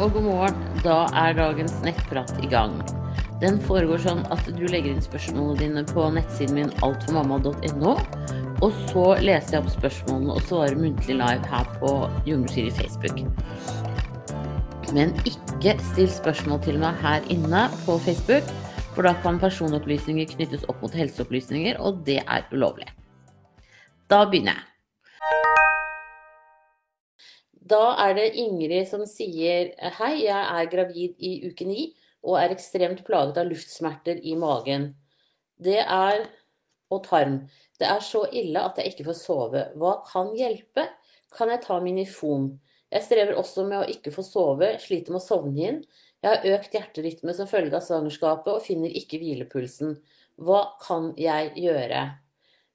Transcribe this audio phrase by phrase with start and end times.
[0.00, 0.60] og god morgen.
[0.84, 2.78] Da er dagens nettprat i gang.
[3.40, 7.92] Den foregår sånn at du legger inn spørsmålene dine på nettsiden min altformamma.no.
[8.60, 11.92] Og så leser jeg opp spørsmålene og svarer muntlig live her på
[12.28, 13.22] Jungelskiri Facebook.
[14.96, 18.48] Men ikke still spørsmål til meg her inne på Facebook,
[18.96, 22.88] for da kan personopplysninger knyttes opp mot helseopplysninger, og det er ulovlig.
[24.10, 25.59] Da begynner jeg.
[27.70, 29.70] Da er det Ingrid som sier
[30.00, 31.90] hei, jeg er gravid i uke ni
[32.26, 34.90] og er ekstremt plaget av luftsmerter i magen.
[35.60, 36.26] Det er
[36.90, 37.36] og tarm.
[37.78, 39.62] Det er så ille at jeg ikke får sove.
[39.78, 40.88] Hva kan hjelpe?
[41.30, 42.50] Kan jeg ta Minifon?
[42.90, 45.78] Jeg strever også med å ikke få sove, sliter med å sovne inn.
[46.20, 49.94] Jeg har økt hjerterytme som følge av svangerskapet og finner ikke hvilepulsen.
[50.42, 52.02] Hva kan jeg gjøre?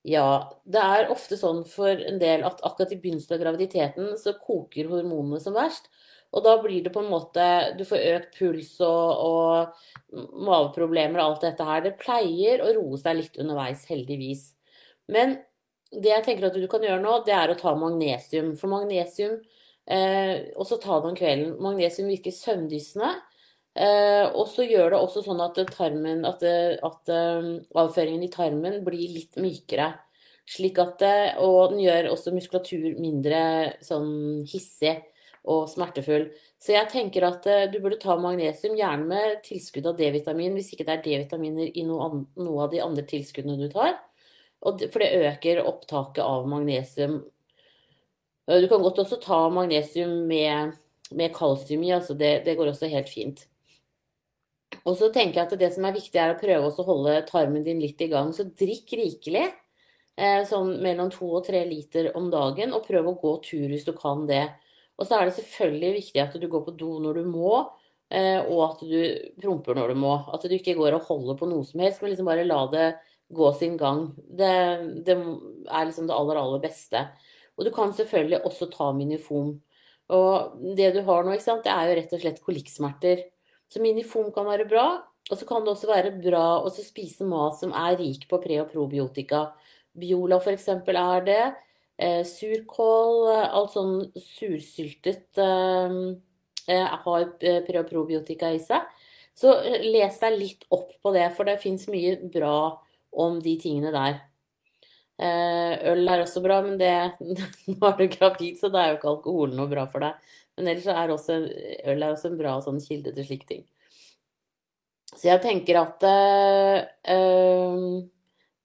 [0.05, 4.35] Ja, det er ofte sånn for en del at akkurat i begynnelsen av graviditeten så
[4.37, 5.89] koker hormonene som verst.
[6.35, 7.43] Og da blir det på en måte
[7.79, 11.83] Du får økt puls og, og maveproblemer og alt dette her.
[11.85, 14.49] Det pleier å roe seg litt underveis, heldigvis.
[15.09, 15.39] Men
[15.95, 18.53] det jeg tenker at du kan gjøre nå, det er å ta magnesium.
[18.59, 19.39] For magnesium
[19.87, 21.55] eh, også ta det om kvelden.
[21.63, 23.15] Magnesium virker søvndyssende.
[23.75, 28.83] Eh, og så gjør det også sånn at, tarmen, at, at um, avføringen i tarmen
[28.85, 29.93] blir litt mykere.
[30.45, 33.39] Slik at det, og den gjør også muskulatur mindre
[33.83, 34.93] sånn hissig
[35.45, 36.27] og smertefull.
[36.61, 40.71] Så jeg tenker at uh, du burde ta magnesium, gjerne med tilskudd av D-vitamin, hvis
[40.73, 43.97] ikke det er D-vitaminer i noe, av de andre tilskuddene du tar.
[44.65, 47.19] For det øker opptaket av magnesium.
[48.45, 50.73] Du kan godt også ta magnesium med,
[51.13, 53.45] med kalsium i, altså det, det går også helt fint.
[54.85, 57.65] Og så tenker jeg at det som er viktig, er å prøve å holde tarmen
[57.65, 58.31] din litt i gang.
[58.33, 59.47] Så drikk rikelig.
[60.15, 63.83] Eh, sånn mellom to og tre liter om dagen, og prøv å gå tur hvis
[63.87, 64.45] du kan det.
[64.95, 67.51] Og så er det selvfølgelig viktig at du går på do når du må,
[68.09, 69.01] eh, og at du
[69.41, 70.13] promper når du må.
[70.31, 72.87] At du ikke går og holder på noe som helst, men liksom bare la det
[73.35, 74.07] gå sin gang.
[74.15, 74.53] Det,
[75.03, 77.01] det er liksom det aller, aller beste.
[77.57, 79.57] Og du kan selvfølgelig også ta minifon.
[80.15, 83.25] Og det du har nå, ikke sant, det er jo rett og slett kolikksmerter.
[83.67, 84.85] Så minifon kan være bra.
[85.31, 88.61] Og så kan det også være bra å spise mat som er rik på pre-
[88.61, 89.47] og probiotika.
[89.95, 90.67] Biola f.eks.
[90.69, 91.41] er det.
[91.95, 95.93] Eh, surkål, alt sånn sursyltet eh,
[96.67, 98.83] eh har eh, pre- og probiotika i seg.
[99.35, 102.55] Så eh, les deg litt opp på det, for det fins mye bra
[103.15, 104.23] om de tingene der.
[105.15, 106.91] Øl er også bra, men det,
[107.71, 110.19] nå er du gravid, så da er jo ikke alkoholen noe bra for deg.
[110.57, 111.37] Men ellers er også,
[111.87, 113.63] øl er også en bra sånn kilde til slike ting.
[115.15, 118.01] Så jeg tenker at øh,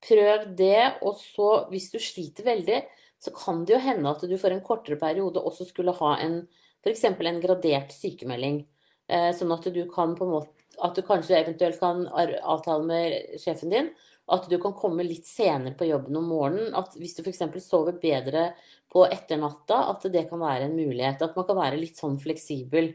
[0.05, 2.81] prøv det, og så, hvis du sliter veldig,
[3.21, 6.41] så kan det jo hende at du for en kortere periode også skulle ha en
[6.81, 7.05] f.eks.
[7.05, 8.63] en gradert sykemelding.
[9.11, 13.41] Eh, sånn at du kan på en måte At du kanskje eventuelt kan avtale med
[13.43, 13.89] sjefen din
[14.31, 16.75] at du kan komme litt senere på jobben om morgenen.
[16.79, 17.43] At hvis du f.eks.
[17.65, 18.53] sover bedre
[18.93, 21.23] på etternatta, at det kan være en mulighet.
[21.27, 22.93] At man kan være litt sånn fleksibel.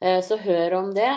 [0.00, 1.08] Eh, så hør om det.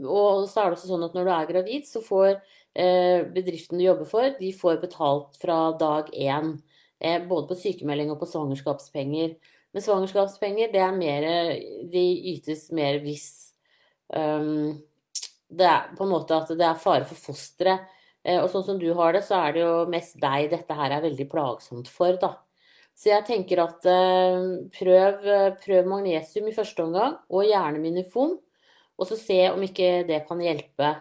[0.00, 3.22] Eh, og så er det også sånn at når du er gravid, så får eh,
[3.34, 6.58] bedriften du jobber for, de får betalt fra dag én.
[7.00, 9.38] Både på sykemelding og på svangerskapspenger.
[9.72, 11.24] Men svangerskapspenger, det er mer
[11.88, 12.02] De
[12.34, 13.54] ytes mer hvis
[14.12, 14.74] um,
[15.48, 17.86] det er på en måte at det er fare for fosteret
[18.24, 20.92] Eh, og sånn som du har det, så er det jo mest deg dette her
[20.92, 22.34] er veldig plagsomt for, da.
[22.96, 24.42] Så jeg tenker at eh,
[24.76, 25.28] prøv,
[25.62, 28.36] prøv magnesium i første omgang, og gjerne minifon.
[29.00, 30.92] Og så se om ikke det kan hjelpe.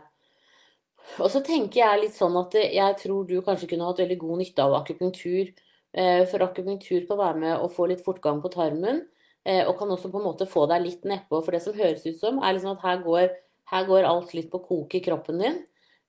[1.20, 4.42] Og så tenker jeg litt sånn at jeg tror du kanskje kunne hatt veldig god
[4.44, 5.52] nytte av akupunktur.
[5.92, 9.06] Eh, for akupunktur kan være med å få litt fortgang på tarmen.
[9.50, 11.40] Og kan også på en måte få deg litt nedpå.
[11.42, 13.32] For det som høres ut som, er liksom at her går,
[13.72, 15.56] her går alt litt på kok i kroppen din.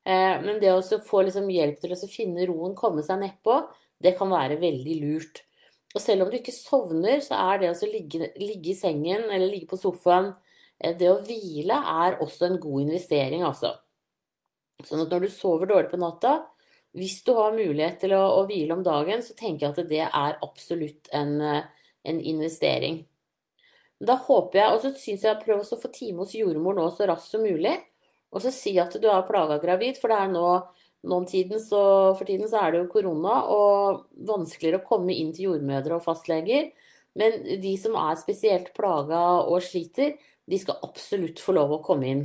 [0.05, 3.61] Eh, men det å få liksom hjelp til å finne roen, komme seg nedpå,
[4.01, 5.43] det kan være veldig lurt.
[5.95, 9.51] Og selv om du ikke sovner, så er det å ligge, ligge i sengen eller
[9.51, 10.39] ligge på sofaen eh,
[10.81, 13.75] Det å hvile er også en god investering, altså.
[14.87, 16.39] Sånn at når du sover dårlig på natta,
[16.97, 20.03] hvis du har mulighet til å, å hvile om dagen, så tenker jeg at det
[20.07, 23.03] er absolutt en, eh, en investering.
[24.01, 27.07] Da håper jeg, og så syns jeg prøv å få time hos jordmor nå så
[27.11, 27.77] raskt som mulig.
[28.33, 30.47] Og så si at du er plaga gravid, for det er nå,
[31.11, 31.83] noen tiden, så,
[32.17, 36.07] for tiden så er det jo korona og vanskeligere å komme inn til jordmødre og
[36.07, 36.71] fastleger.
[37.19, 40.15] Men de som er spesielt plaga og sliter,
[40.51, 42.25] de skal absolutt få lov å komme inn.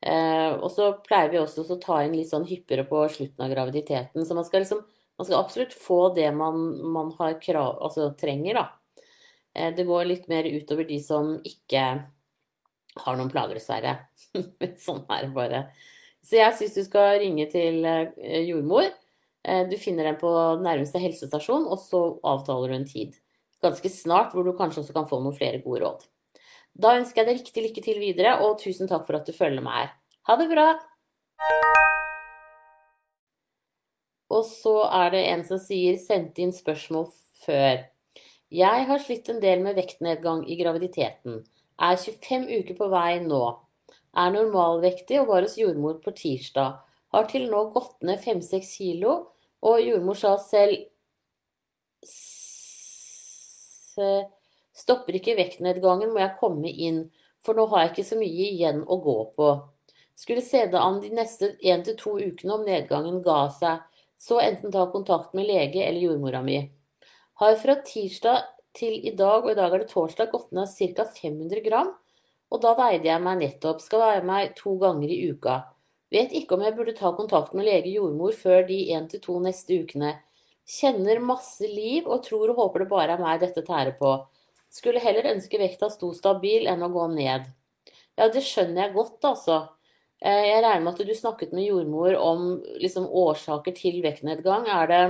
[0.00, 3.52] Eh, og så pleier vi også å ta inn litt sånn hyppigere på slutten av
[3.52, 4.24] graviditeten.
[4.24, 4.84] Så man skal, liksom,
[5.18, 6.60] man skal absolutt få det man,
[6.94, 7.12] man
[7.42, 8.66] krav, altså trenger, da.
[9.54, 11.84] Eh, det går litt mer utover de som ikke
[12.98, 13.96] har noen plager, dessverre.
[14.86, 15.62] sånn er det bare.
[16.24, 18.90] Så jeg syns du skal ringe til eh, jordmor.
[19.44, 20.30] Eh, du finner den på
[20.62, 23.18] nærmeste helsestasjon, og så avtaler du en tid.
[23.64, 26.06] Ganske snart, hvor du kanskje også kan få noen flere gode råd.
[26.78, 29.64] Da ønsker jeg deg riktig lykke til videre, og tusen takk for at du følger
[29.64, 29.88] meg her.
[30.30, 30.66] Ha det bra!
[34.30, 37.08] Og så er det en som sier 'sendte inn spørsmål
[37.42, 37.88] før'.
[38.50, 41.42] Jeg har slitt en del med vektnedgang i graviditeten.
[41.80, 43.42] Er 25 uker på vei nå.
[44.14, 46.78] Er normalvektig og var hos jordmor på tirsdag.
[47.12, 49.26] Har til nå gått ned 5-6 kilo,
[49.62, 50.86] og jordmor sa selv
[54.78, 57.02] Stopper ikke vektnedgangen, må jeg komme inn,
[57.42, 59.52] for nå har jeg ikke så mye igjen å gå på.
[60.18, 63.82] Skulle se det an de neste 1-2 ukene om nedgangen ga seg,
[64.18, 66.60] så enten ta kontakt med lege eller jordmora mi.
[67.38, 71.06] Har fra tirsdag til i dag, og i dag er det torsdag, gått ned ca.
[71.06, 71.92] 500 gram.
[72.50, 73.82] Og da veide jeg meg nettopp.
[73.84, 75.58] Skal veie meg to ganger i uka.
[76.10, 80.14] Vet ikke om jeg burde ta kontakt med lege jordmor før de 1-2 neste ukene.
[80.68, 84.16] Kjenner masse liv og tror og håper det bare er meg dette tærer på.
[84.72, 87.48] Skulle heller ønske vekta sto stabil enn å gå ned.
[88.18, 89.58] Ja, det skjønner jeg godt, altså.
[90.20, 92.48] Eh, jeg regner med at du snakket med jordmor om
[92.82, 94.66] liksom, årsaker til vektnedgang.
[94.66, 95.02] Er det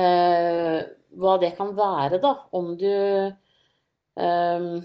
[0.00, 0.78] eh,
[1.20, 2.34] Hva det kan være, da?
[2.56, 4.80] Om du eh,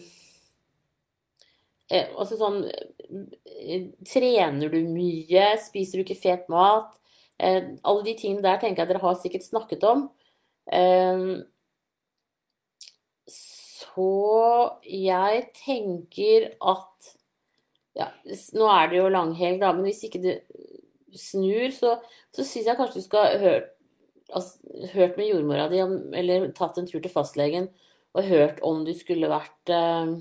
[1.95, 5.47] eh Altså sånn eh, Trener du mye?
[5.63, 6.97] Spiser du ikke fet mat?
[7.39, 10.07] Eh, alle de tingene der tenker jeg dere har sikkert snakket om.
[13.95, 17.13] Så jeg tenker at
[17.95, 18.09] ja,
[18.57, 20.35] nå er det jo langhelg, da, men hvis ikke det
[21.15, 21.95] snur, så,
[22.35, 23.69] så syns jeg kanskje du skal hørt,
[24.35, 24.59] altså,
[24.91, 25.79] hørt med jordmora di,
[26.19, 27.69] eller tatt en tur til fastlegen
[28.15, 30.15] og hørt om du skulle vært uh,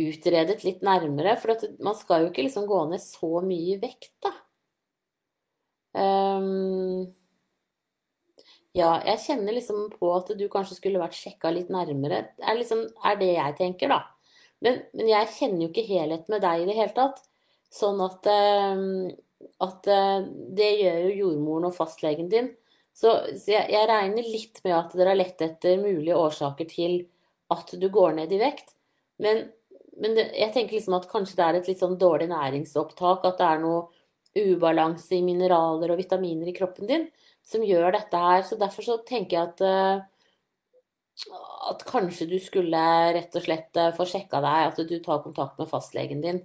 [0.00, 1.36] utredet litt nærmere.
[1.40, 4.32] For at man skal jo ikke liksom gå ned så mye i vekt, da.
[5.92, 7.12] Um,
[8.76, 12.22] ja, jeg kjenner liksom på at du kanskje skulle vært sjekka litt nærmere.
[12.40, 14.00] Er, liksom, er det jeg tenker, da.
[14.64, 17.20] Men, men, jeg kjenner jo ikke helhet med deg i det hele tatt.
[17.72, 20.24] Sånn at, eh, at eh,
[20.56, 22.52] det gjør jo jordmoren og fastlegen din.
[22.96, 26.98] Så, så jeg, jeg, regner litt med at dere har lett etter mulige årsaker til
[27.52, 28.72] at du går ned i vekt.
[29.20, 29.46] Men,
[30.00, 33.28] men det, jeg tenker liksom at kanskje det er et litt sånn dårlig næringsopptak.
[33.28, 33.90] At det er noe
[34.32, 37.10] ubalanse i mineraler og vitaminer i kroppen din
[37.46, 38.42] som gjør dette her.
[38.46, 40.08] Så derfor så tenker jeg at eh,
[41.70, 42.80] at kanskje du skulle
[43.14, 46.40] rett og slett eh, få sjekka deg, at du tar kontakt med fastlegen din.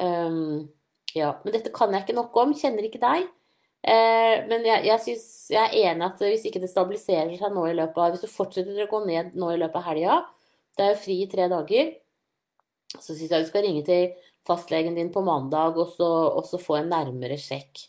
[0.00, 0.70] Um,
[1.12, 3.26] ja, Men dette kan jeg ikke nok om, kjenner ikke deg.
[3.82, 7.64] Uh, men jeg, jeg, synes, jeg er enig at hvis ikke det stabiliserer seg nå
[7.66, 10.18] i løpet av Hvis du fortsetter å gå ned nå i løpet av helga,
[10.78, 11.90] det er jo fri i tre dager,
[12.94, 14.12] så syns jeg du skal ringe til
[14.46, 17.88] fastlegen din på mandag og så, og så få en nærmere sjekk.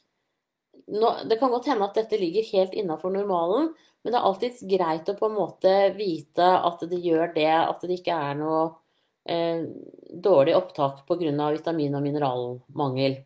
[0.88, 3.70] Nå, det kan godt hende at dette ligger helt innafor normalen,
[4.04, 7.86] men det er alltid greit å på en måte vite at det gjør det, at
[7.88, 8.64] det ikke er noe
[9.24, 9.64] eh,
[10.12, 11.52] dårlig opptak pga.
[11.56, 13.22] vitamin- og mineralmangel.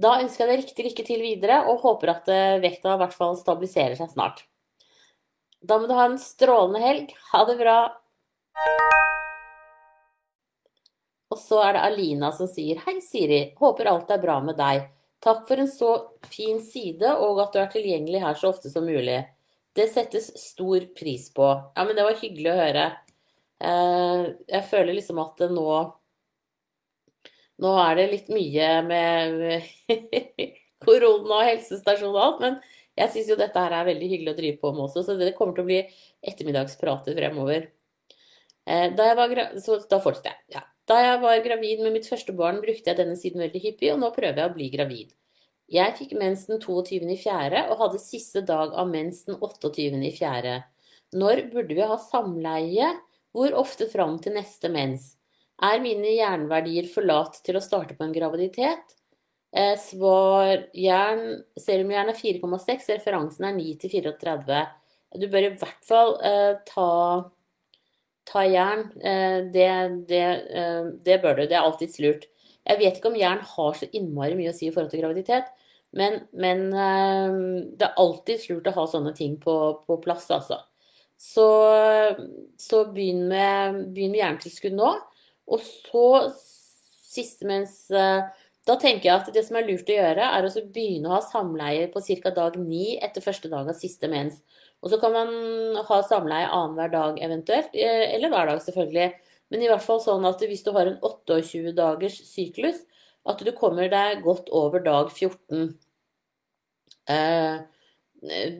[0.00, 3.16] Da ønsker jeg deg riktig lykke til videre, og håper at eh, vekta i hvert
[3.16, 4.44] fall stabiliserer seg snart.
[5.60, 7.10] Da må du ha en strålende helg.
[7.32, 7.78] Ha det bra.
[11.30, 13.42] Og så er det Alina som sier Hei, Siri.
[13.60, 14.88] Håper alt er bra med deg.
[15.20, 15.90] Takk for en så
[16.32, 19.18] fin side, og at du er tilgjengelig her så ofte som mulig.
[19.76, 21.46] Det settes stor pris på.
[21.76, 22.86] Ja, men det var hyggelig å høre.
[23.60, 25.66] Eh, jeg føler liksom at nå
[27.60, 29.42] Nå er det litt mye med
[30.86, 32.54] korona og helsestasjon og alt, men
[32.96, 35.34] jeg syns jo dette her er veldig hyggelig å drive på med også, så det
[35.36, 35.82] kommer til å bli
[36.32, 37.66] ettermiddagsprater fremover.
[38.64, 39.10] Eh, da,
[39.60, 40.40] så da fortsetter jeg.
[40.56, 40.64] Ja.
[40.90, 44.00] Da jeg var gravid med mitt første barn, brukte jeg denne siden veldig hyppig, og
[44.02, 45.12] nå prøver jeg å bli gravid.
[45.70, 47.60] Jeg fikk mens den 22.4.
[47.70, 50.56] og hadde siste dag av mens den 28.4.
[51.20, 52.90] Når burde vi ha samleie?
[53.30, 55.12] Hvor ofte fram til neste mens?
[55.62, 58.96] Er mine jernverdier for lat til å starte på en graviditet?
[59.54, 64.64] Eh, svar jern, serumjern er 4,6, referansen er 9 til 34.
[65.22, 66.90] Du bør i hvert fall eh, ta,
[68.30, 68.86] ta jern.
[69.00, 69.70] Eh, det,
[70.08, 71.46] det, eh, det, bør du.
[71.46, 72.28] Det er alltids lurt.
[72.66, 75.50] Jeg vet ikke om jern har så innmari mye å si i forhold til graviditet.
[75.96, 77.38] Men, men eh,
[77.78, 79.56] det er alltid lurt å ha sånne ting på,
[79.86, 80.62] på plass, altså.
[81.20, 81.46] Så,
[82.56, 84.94] så begynn, med, begynn med hjernetilskudd nå.
[85.50, 90.46] Og så siste mens Da tenker jeg at det som er lurt å gjøre, er
[90.46, 92.30] å begynne å ha samleie på ca.
[92.36, 94.38] dag ni etter første dag av siste mens.
[94.80, 95.32] Og så kan man
[95.88, 99.12] ha samleie annenhver dag eventuelt, eh, eller hver dag selvfølgelig,
[99.50, 102.84] Men i hvert fall sånn at hvis du har en 28 dagers syklus,
[103.26, 105.74] at du kommer deg godt over dag 14.
[107.10, 107.56] Eh,
[108.30, 108.52] eh,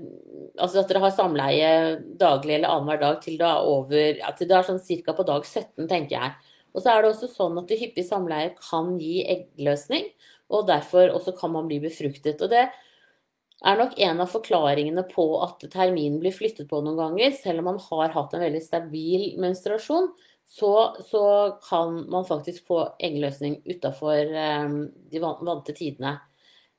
[0.58, 1.70] altså at dere har samleie
[2.18, 5.14] daglig eller annenhver dag til er over ja, til det er sånn ca.
[5.14, 6.34] på dag 17, tenker jeg.
[6.74, 10.10] Og så er det også sånn at hyppig samleie kan gi eggløsning,
[10.50, 12.42] og derfor også kan man bli befruktet.
[12.42, 12.66] Og det
[13.66, 17.34] er nok en av forklaringene på at terminen blir flyttet på noen ganger.
[17.36, 20.10] Selv om man har hatt en veldig stabil menstruasjon,
[20.50, 20.72] så,
[21.06, 21.24] så
[21.68, 24.72] kan man faktisk få eggløsning utafor eh,
[25.12, 26.16] de vante tidene.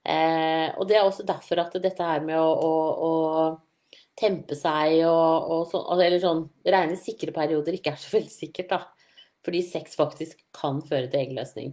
[0.01, 2.73] Eh, og det er også derfor at dette her med å, å,
[3.05, 8.33] å tempe seg og, og så, eller sånn regne sikre perioder ikke er så veldig
[8.33, 8.81] sikkert, da.
[9.45, 11.71] Fordi sex faktisk kan føre til eggløsning.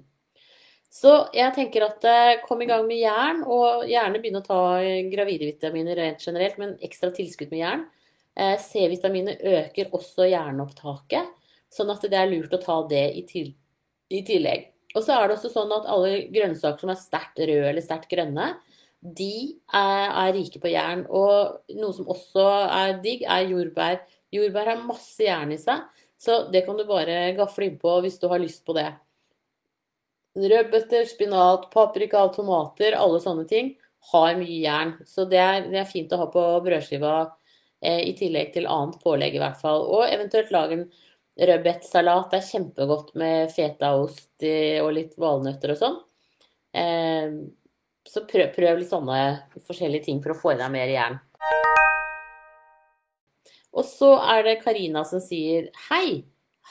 [0.88, 4.60] Så jeg tenker at eh, kom i gang med jern, og gjerne begynne å ta
[5.12, 7.84] gravide vitaminer rent generelt, men ekstra tilskudd med jern.
[8.38, 11.28] Eh, C-vitaminet øker også jernopptaket,
[11.74, 13.52] sånn at det er lurt å ta det i, til,
[14.08, 14.70] i tillegg.
[14.96, 18.08] Og så er det også sånn at alle grønnsaker som er sterkt røde eller sterkt
[18.12, 18.54] grønne,
[18.98, 19.32] de
[19.68, 21.04] er, er, rike på jern.
[21.12, 24.00] Og noe som også er digg, er jordbær.
[24.34, 25.84] Jordbær har masse jern i seg,
[26.18, 28.88] så det kan du bare gafle innpå hvis du har lyst på det.
[30.36, 33.72] Rødbeter, spinat, paprika, tomater, alle sånne ting
[34.12, 34.94] har mye jern.
[35.06, 37.14] Så det er, det er fint å ha på brødskiva
[37.82, 39.86] eh, i tillegg til annet pålegg i hvert fall.
[39.88, 40.88] Og eventuelt lage en
[41.48, 42.30] rødbetsalat.
[42.30, 44.48] Det er kjempegodt med fetaost
[44.82, 45.98] og litt valnøtter og sånn.
[46.76, 47.38] Eh,
[48.08, 49.20] så prøv, prøv, litt sånne
[49.66, 51.18] forskjellige ting for å få i deg mer jern.
[53.78, 56.24] Og så er det Karina som sier hei.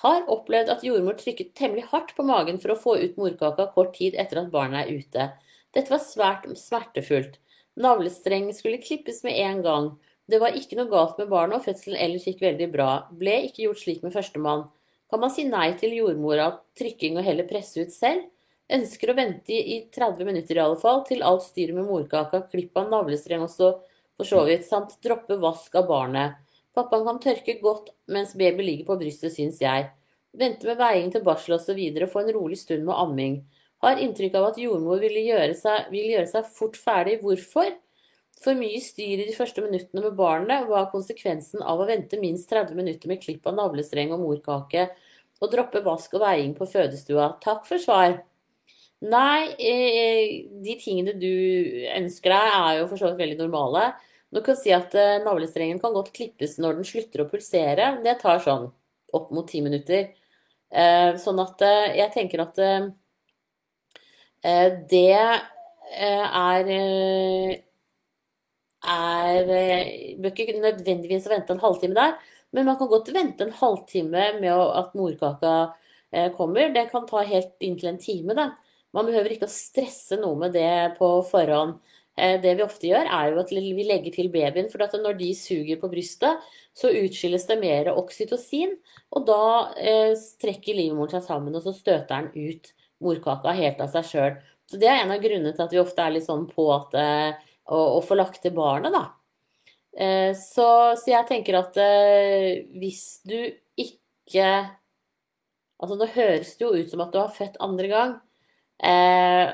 [0.04, 3.96] Har opplevd at jordmor trykket temmelig hardt på magen for å få ut morkaka kort
[3.98, 5.30] tid etter at barnet er ute.
[5.74, 7.40] Dette var svært smertefullt.
[7.78, 9.90] Navlestreng skulle klippes med en gang.
[10.30, 12.90] Det var ikke noe galt med barnet, og fødselen ellers gikk veldig bra.
[13.10, 14.66] Ble ikke gjort slik med førstemann.
[15.10, 18.26] Kan man si nei til jordmora, trykking og heller presse ut selv?
[18.74, 22.76] Ønsker å vente i 30 minutter i alle fall, til alt styret med morkaka, klipp
[22.78, 23.78] av navlestreng også
[24.18, 26.36] for så vidt, samt droppe vask av barnet.
[26.78, 29.88] Pappaen kan tørke godt mens baby ligger på brystet, syns jeg.
[30.38, 31.80] Vente med veiing til barsel osv.
[32.12, 33.40] Få en rolig stund med amming.
[33.82, 37.20] Har inntrykk av at jordmor vil gjøre, seg, vil gjøre seg fort ferdig.
[37.24, 37.74] Hvorfor?
[38.38, 40.68] For mye styr i de første minuttene med barnet.
[40.70, 44.88] Hva er konsekvensen av å vente minst 30 minutter med klipp av navlestreng og morkake?
[45.42, 47.32] Og droppe vask og veiing på fødestua?
[47.42, 48.20] Takk for svar.
[49.06, 51.34] Nei, eh, de tingene du
[51.94, 53.92] ønsker deg, er jo for så vidt veldig normale.
[54.34, 57.94] Du kan si at uh, navlestrengen kan godt klippes når den slutter å pulsere.
[58.04, 58.68] Det tar sånn
[59.16, 60.10] opp mot ti minutter.
[60.68, 62.60] Uh, sånn at uh, jeg tenker at
[64.92, 65.46] det er
[68.88, 69.48] er
[70.22, 72.14] Bør ikke nødvendigvis vente en halvtime der,
[72.56, 75.56] men man kan godt vente en halvtime med at morkaka
[76.38, 76.70] kommer.
[76.76, 78.36] Det kan ta helt inntil en time.
[78.38, 78.52] Da.
[78.96, 81.82] Man behøver ikke å stresse noe med det på forhånd.
[82.18, 84.70] Eh, det vi ofte gjør, er jo at vi legger til babyen.
[84.72, 86.46] For når de suger på brystet,
[86.78, 88.74] så utskilles det mer oksytocin.
[89.14, 89.42] Og da
[89.78, 94.40] eh, trekker livmoren seg sammen, og så støter den ut morkaka helt av seg sjøl.
[94.68, 96.98] Så det er en av grunnene til at vi ofte er litt sånn på at
[96.98, 99.06] eh, å, å, få lagt til barnet, da.
[99.98, 101.78] Så, så, jeg tenker at
[102.78, 103.34] hvis du
[103.74, 104.52] ikke
[105.82, 108.14] Altså nå høres det jo ut som at du har født andre gang,
[108.82, 109.50] eh,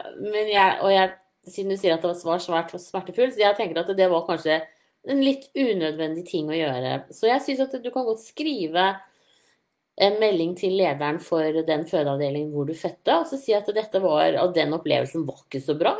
[0.52, 1.12] jeg, og jeg
[1.50, 4.62] siden du sier at det var svært smertefullt, så jeg tenker at det var kanskje
[5.12, 6.94] en litt unødvendig ting å gjøre.
[7.12, 8.94] Så jeg syns at du kan godt skrive
[10.02, 14.02] en melding til lederen for den fødeavdelingen hvor du fødte, og så si at dette
[14.02, 15.98] var, og den opplevelsen var ikke så bra.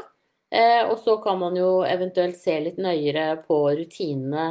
[0.54, 4.48] Eh, og så kan man jo eventuelt se litt nøyere på rutinene,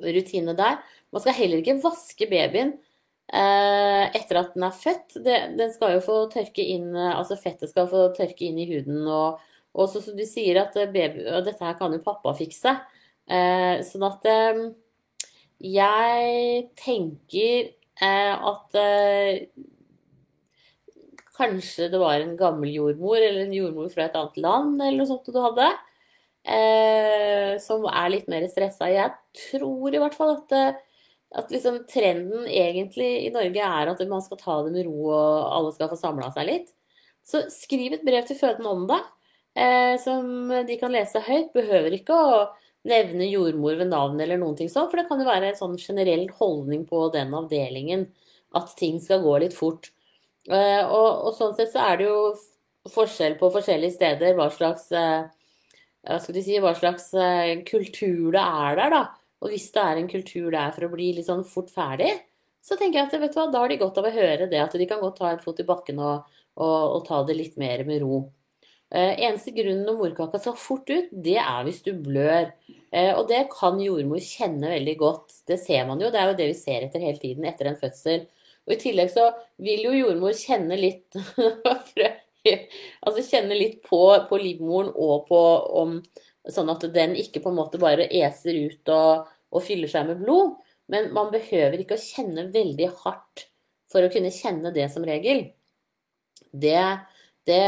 [0.00, 0.80] rutinene der.
[1.14, 2.74] Man skal heller ikke vaske babyen
[3.32, 5.18] eh, etter at den er født.
[5.24, 9.02] Den skal jo få tørke inn, altså Fettet skal få tørke inn i huden.
[9.08, 9.42] og
[9.74, 12.76] og så som du sier at eh, baby, og dette her kan jo pappa fikse.
[13.26, 14.60] Eh, sånn at eh,
[15.64, 17.70] jeg tenker
[18.04, 19.46] eh, at eh,
[21.34, 25.10] kanskje det var en gammel jordmor eller en jordmor fra et annet land eller noe
[25.10, 25.68] sånt du hadde.
[26.44, 28.90] Eh, som er litt mer stressa.
[28.92, 29.10] Jeg
[29.48, 30.78] tror i hvert fall at,
[31.40, 35.52] at liksom trenden egentlig i Norge er at man skal ta det med ro og
[35.56, 36.72] alle skal få samla seg litt.
[37.24, 39.00] Så skriv et brev til fødende om det
[39.54, 41.52] eh, som de kan lese høyt.
[41.56, 42.36] Behøver ikke å
[42.88, 45.78] nevne jordmor ved navn eller noen ting sånn, for det kan jo være en sånn
[45.80, 48.08] generell holdning på den avdelingen
[48.58, 49.90] at ting skal gå litt fort.
[50.48, 52.18] Eh, og, og, sånn sett så er det jo
[52.92, 55.24] forskjell på forskjellige steder hva slags eh,
[56.20, 59.02] si, hva slags eh, kultur det er der, da.
[59.44, 62.12] Og hvis det er en kultur det er for å bli litt sånn fort ferdig,
[62.64, 64.88] så tenker jeg at hva, da har de godt av å høre det, at de
[64.88, 68.04] kan godt ta en fot i bakken og, og, og ta det litt mer med
[68.04, 68.26] ro.
[68.92, 72.50] Eh, eneste grunnen når morkaka skal fort ut, det er hvis du blør.
[72.94, 75.38] Eh, og det kan jordmor kjenne veldig godt.
[75.48, 77.80] Det ser man jo, det er jo det vi ser etter hele tiden etter en
[77.80, 78.26] fødsel.
[78.64, 79.30] Og i tillegg så
[79.62, 81.16] vil jo jordmor kjenne litt
[83.04, 85.40] Altså kjenne litt på, på livmoren og på
[85.80, 85.98] om
[86.52, 90.18] Sånn at den ikke på en måte bare eser ut og, og fyller seg med
[90.20, 90.58] blod.
[90.92, 93.46] Men man behøver ikke å kjenne veldig hardt
[93.88, 95.46] for å kunne kjenne det som regel.
[96.52, 96.82] Det,
[97.48, 97.64] det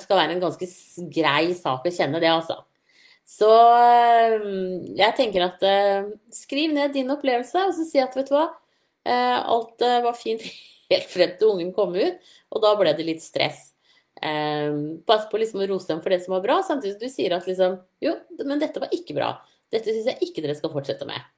[0.00, 0.68] skal være en ganske
[1.14, 2.60] grei sak å kjenne det, altså.
[3.24, 3.48] Så
[4.98, 5.62] jeg tenker at
[6.34, 8.48] skriv ned din opplevelse, og så si at vet du hva,
[9.04, 10.44] alt var fint
[10.92, 13.70] helt frem til ungen kom ut, og da ble det litt stress.
[15.08, 17.36] Pass på liksom å rose dem for det som var bra, samtidig som du sier
[17.36, 18.14] at liksom, jo,
[18.44, 19.32] men dette var ikke bra.
[19.72, 21.32] Dette syns jeg ikke dere skal fortsette med.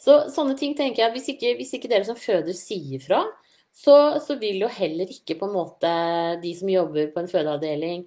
[0.00, 3.22] Så sånne ting tenker jeg, hvis ikke, hvis ikke dere som føder sier fra,
[3.76, 5.90] så, så, vil jo heller ikke på en måte
[6.40, 8.06] de som jobber på en fødeavdeling,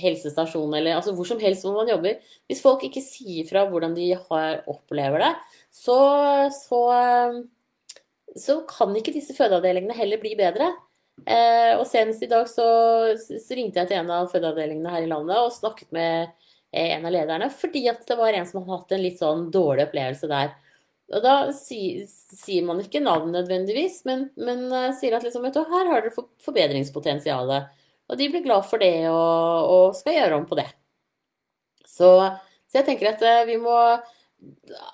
[0.00, 2.16] helsestasjon eller altså hvor som helst hvor man jobber
[2.50, 5.28] Hvis folk ikke sier fra hvordan de har, opplever det,
[5.70, 5.98] så,
[6.50, 6.80] så,
[8.34, 10.72] så kan ikke disse fødeavdelingene heller bli bedre.
[11.22, 12.66] Eh, og senest i dag så,
[13.22, 16.34] så, ringte jeg til en av fødeavdelingene her i landet og snakket med
[16.74, 19.86] en av lederne, fordi at det var en som hadde hatt en litt sånn dårlig
[19.86, 20.56] opplevelse der.
[21.12, 25.56] Og da sier, sier man ikke navn nødvendigvis, men, men uh, sier at liksom, vet
[25.56, 26.44] du, her har dere forbedringspotensialet.
[26.46, 27.82] forbedringspotensial.
[28.10, 30.66] Og de blir glad for det og, og, skal gjøre om på det.
[31.84, 32.10] Så,
[32.68, 33.74] så jeg tenker at uh, vi må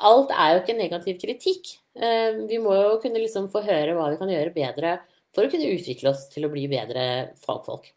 [0.07, 1.73] Alt er jo ikke negativ kritikk.
[1.99, 4.99] Uh, vi må jo kunne liksom få høre hva vi kan gjøre bedre
[5.35, 7.02] for å kunne utvikle oss til å bli bedre
[7.43, 7.90] fagfolk.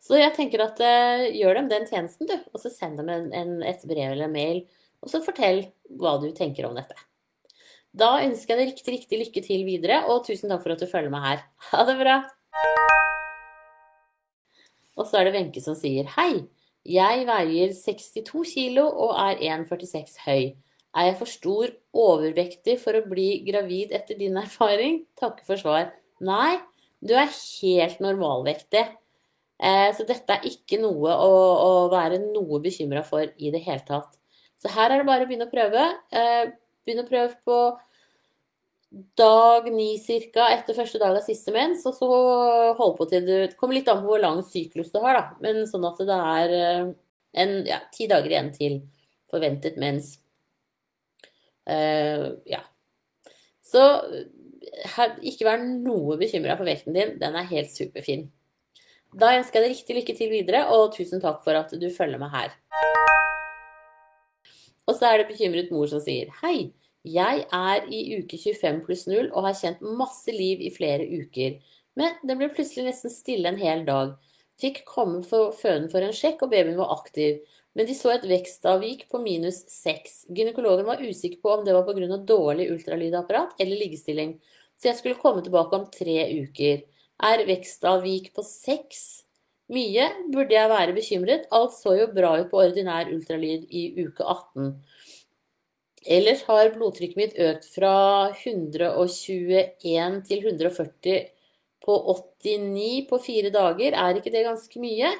[0.00, 0.80] Så jeg tenker at
[1.34, 2.36] gjør dem den tjenesten, du.
[2.52, 4.62] Og så send dem en, en, et brev eller en mail.
[5.02, 5.64] Og så fortell
[5.98, 6.94] hva du tenker om dette.
[7.96, 10.88] Da ønsker jeg deg riktig, riktig lykke til videre, og tusen takk for at du
[10.90, 11.44] følger meg her.
[11.70, 12.16] Ha det bra!
[15.00, 16.44] Og så er det Wenche som sier hei.
[16.84, 20.52] Jeg veier 62 kilo og er 1,46 høy.
[20.96, 25.00] Er jeg for stor overvektig for å bli gravid etter din erfaring?
[25.20, 25.88] Takker for svar.
[26.20, 26.58] Nei,
[27.00, 28.84] du er helt normalvektig.
[29.56, 31.32] Eh, så dette er ikke noe å,
[31.64, 34.20] å være noe bekymra for i det hele tatt.
[34.60, 35.88] Så her er det bare å begynne å prøve.
[36.12, 36.54] Eh,
[36.86, 37.60] begynne å prøve på
[38.90, 40.46] dag ni ca.
[40.52, 42.10] etter første dag av siste mens, og så
[42.78, 45.24] holde på til du Det kommer litt an på hvor lang syklus du har, da.
[45.42, 46.92] Men sånn at det er eh,
[47.42, 48.78] en, ja, ti dager igjen til
[49.30, 50.16] forventet mens.
[51.66, 52.60] Uh, ja.
[53.66, 53.82] Så
[55.26, 57.16] ikke vær noe bekymra for vekten din.
[57.18, 58.28] Den er helt superfin.
[59.16, 62.20] Da ønsker jeg deg riktig lykke til videre, og tusen takk for at du følger
[62.22, 62.54] meg her.
[64.86, 66.70] Og så er det bekymret mor som sier Hei,
[67.06, 71.58] jeg er i uke 25 pluss 0 og har kjent masse liv i flere uker.
[71.96, 74.16] Men det ble plutselig nesten stille en hel dag.
[74.60, 77.42] Fikk komme for føden for en sjekk, og babyen var aktiv.
[77.76, 80.22] Men de så et vekstavvik på minus 6.
[80.32, 82.16] Gynekologen var usikker på om det var pga.
[82.24, 84.38] dårlig ultralydapparat eller liggestilling
[84.76, 86.82] så jeg skulle komme tilbake om tre uker.
[87.26, 89.04] Er vekstavvik på 6
[89.72, 90.08] mye?
[90.32, 91.46] Burde jeg være bekymret?
[91.50, 94.74] Alt så jo bra ut på ordinær ultralyd i uke 18.
[96.06, 97.94] Ellers har blodtrykket mitt økt fra
[98.30, 101.24] 121 til 140
[101.82, 101.96] på
[102.42, 103.96] 89 på fire dager.
[103.96, 105.10] Er ikke det ganske mye?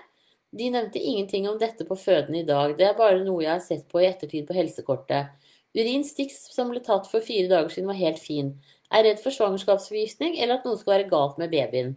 [0.57, 2.77] De nevnte ingenting om dette på føden i dag.
[2.79, 5.35] Det er bare noe jeg har sett på i ettertid på helsekortet.
[5.77, 8.55] Urinstiks som ble tatt for fire dager siden, var helt fin.
[8.95, 11.97] Er redd for svangerskapsforgiftning eller at noe skal være galt med babyen.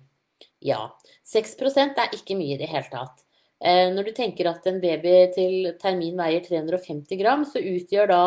[0.66, 0.90] Ja,
[1.30, 3.24] 6% er ikke mye i det hele tatt.
[3.60, 8.24] Eh, når du tenker at en baby til termin veier 350 gram, så utgjør da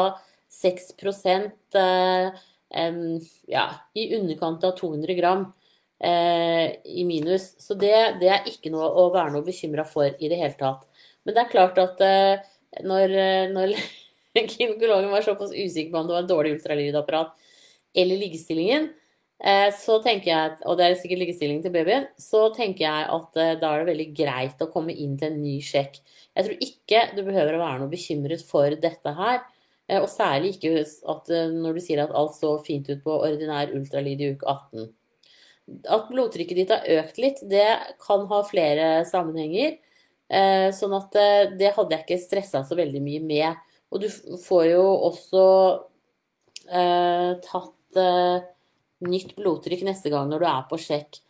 [0.52, 0.92] 6
[1.80, 2.28] eh,
[3.52, 5.46] ja, i underkant av 200 gram
[5.98, 7.54] eh, i minus.
[7.58, 10.88] Så det, det, er ikke noe å være noe bekymra for i det hele tatt.
[11.24, 12.00] Men det er klart at
[12.82, 13.12] når,
[13.52, 13.76] når
[14.56, 17.32] gynekologen var såpass usikker på om det var et dårlig ultralydapparat,
[17.94, 18.88] eller ligestillingen,
[19.44, 23.40] eh, så tenker jeg, og det er sikkert ligestillingen til babyen, så tenker jeg at
[23.40, 26.00] eh, da er det veldig greit å komme inn til en ny sjekk.
[26.32, 29.42] Jeg tror ikke du behøver å være noe bekymret for dette her.
[29.92, 33.74] Eh, og særlig ikke at når du sier at alt så fint ut på ordinær
[33.76, 34.88] ultralyd i uke 18.
[35.92, 37.68] At blodtrykket ditt har økt litt, det
[38.00, 39.76] kan ha flere sammenhenger.
[40.74, 41.14] Sånn at
[41.60, 43.60] det hadde jeg ikke stressa så veldig mye med.
[43.92, 44.08] Og du
[44.40, 45.44] får jo også
[46.72, 48.44] eh, tatt eh,
[49.04, 51.20] nytt blodtrykk neste gang når du er på sjekk.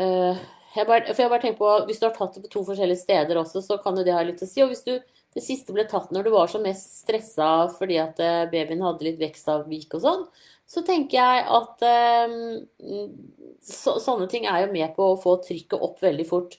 [0.00, 0.44] Eh,
[0.76, 3.02] jeg bare, for jeg bare tenker på, Hvis du har tatt det på to forskjellige
[3.04, 4.62] steder også, så kan det ha litt å si.
[4.64, 4.94] Og hvis du
[5.36, 9.04] det siste ble tatt når du var som mest stressa fordi at eh, babyen hadde
[9.04, 10.22] litt vekstavvik og sånn,
[10.66, 11.84] så tenker jeg at
[12.24, 13.18] um,
[13.62, 16.56] så, sånne ting er jo med på å få trykket opp veldig fort.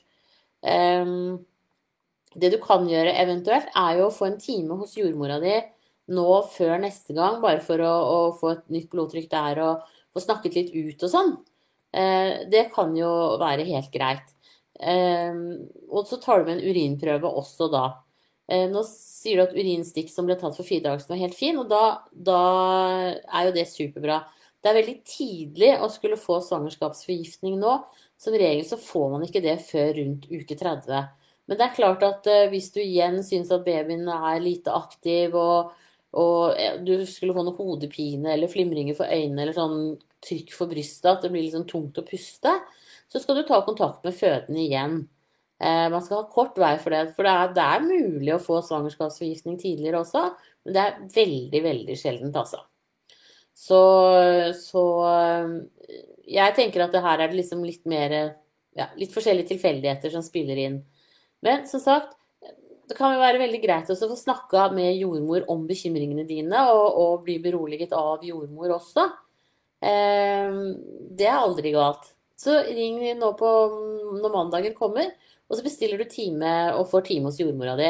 [0.61, 1.41] Um,
[2.37, 5.57] det du kan gjøre eventuelt, er jo å få en time hos jordmora di
[6.13, 9.85] nå før neste gang, bare for å, å få et nytt blodtrykk der og
[10.15, 11.33] få snakket litt ut og sånn.
[11.97, 13.11] Uh, det kan jo
[13.41, 14.35] være helt greit.
[14.77, 17.87] Um, og så tar du med en urinprøve også da.
[18.47, 21.37] Uh, nå sier du at urinstikk som ble tatt for fire dager siden var helt
[21.37, 22.41] fin, og da, da
[23.11, 24.21] er jo det superbra.
[24.63, 27.77] Det er veldig tidlig å skulle få svangerskapsforgiftning nå.
[28.17, 31.11] Som regel så får man ikke det før rundt uke 30.
[31.47, 35.35] Men det er klart at uh, hvis du igjen syns at babyen er lite aktiv,
[35.37, 35.75] og,
[36.17, 39.79] og du skulle få noe hodepine eller flimringer for øynene eller sånn
[40.23, 42.55] trykk for brystet, at det blir liksom tungt å puste,
[43.07, 44.97] så skal du ta kontakt med fødende igjen.
[45.57, 48.41] Uh, man skal ha kort vei for det, for det er, det er mulig å
[48.41, 50.27] få svangerskapsforgiftning tidligere også,
[50.65, 52.61] men det er veldig, veldig sjeldent, altså.
[53.57, 53.79] Så,
[54.53, 54.83] så
[56.29, 58.13] jeg tenker at det her er det liksom litt mer
[58.77, 60.77] ja, litt forskjellige tilfeldigheter som spiller inn.
[61.45, 62.13] Men som sagt,
[62.87, 66.61] det kan jo være veldig greit også å få snakka med jordmor om bekymringene dine,
[66.71, 69.07] og, og bli beroliget av jordmor også.
[69.83, 70.61] Eh,
[71.17, 72.13] det er aldri galt.
[72.37, 73.51] Så ring nå på
[74.21, 75.09] når mandagen kommer,
[75.47, 77.89] og så bestiller du time og får time hos jordmora di.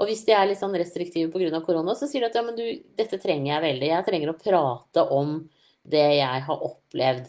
[0.00, 1.60] Og hvis de er litt sånn restriktive pga.
[1.62, 2.64] korona, så sier de at ja, men du,
[2.98, 3.90] dette trenger jeg veldig.
[3.92, 5.36] Jeg trenger å prate om
[5.84, 7.28] det jeg har opplevd.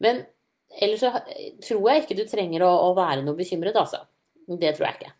[0.00, 0.22] Men
[0.80, 1.12] ellers så
[1.66, 4.04] tror jeg ikke du trenger å, å være noe bekymret, altså.
[4.48, 5.14] Det tror jeg ikke.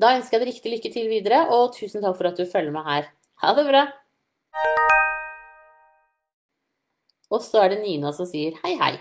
[0.00, 2.72] Da ønsker jeg deg riktig lykke til videre, og tusen takk for at du følger
[2.76, 3.10] med her.
[3.42, 3.84] Ha det bra!
[7.30, 8.94] Og så er det Nina som sier hei, hei.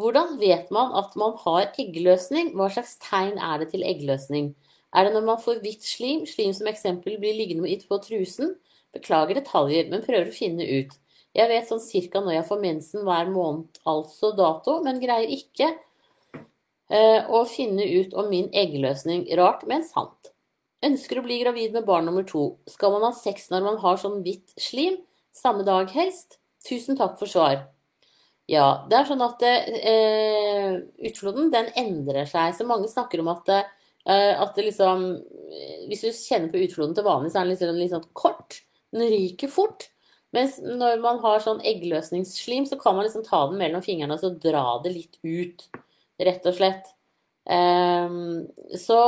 [0.00, 2.54] Hvordan vet man at man har eggløsning?
[2.56, 4.54] Hva slags tegn er det til eggløsning?
[4.96, 8.54] Er det når man får hvitt slim, slim som eksempel blir liggende på trusen?
[8.96, 10.94] Beklager detaljer, men prøver å finne ut.
[11.36, 15.68] Jeg vet sånn cirka når jeg får mensen hver måned, altså dato, men greier ikke
[16.90, 19.28] eh, å finne ut om min eggløsning.
[19.38, 20.32] Rart, men sant.
[20.86, 22.54] Ønsker å bli gravid med barn nummer to.
[22.72, 24.96] Skal man ha sex når man har sånn hvitt slim?
[25.36, 26.40] Samme dag helst?
[26.66, 27.68] Tusen takk for svar.
[28.50, 32.56] Ja, det er sånn at eh, utfloden den endrer seg.
[32.56, 33.68] Så mange snakker om at eh,
[34.08, 35.02] Eh, at liksom
[35.90, 38.60] Hvis du kjenner på utfloden til vanlig, så er den litt, litt sånn kort.
[38.94, 39.88] Den ryker fort.
[40.34, 44.22] Mens når man har sånn eggløsningsslim, så kan man liksom ta den mellom fingrene og
[44.22, 45.66] så dra det litt ut.
[46.22, 46.92] Rett og slett.
[47.50, 48.46] Um,
[48.78, 49.00] så,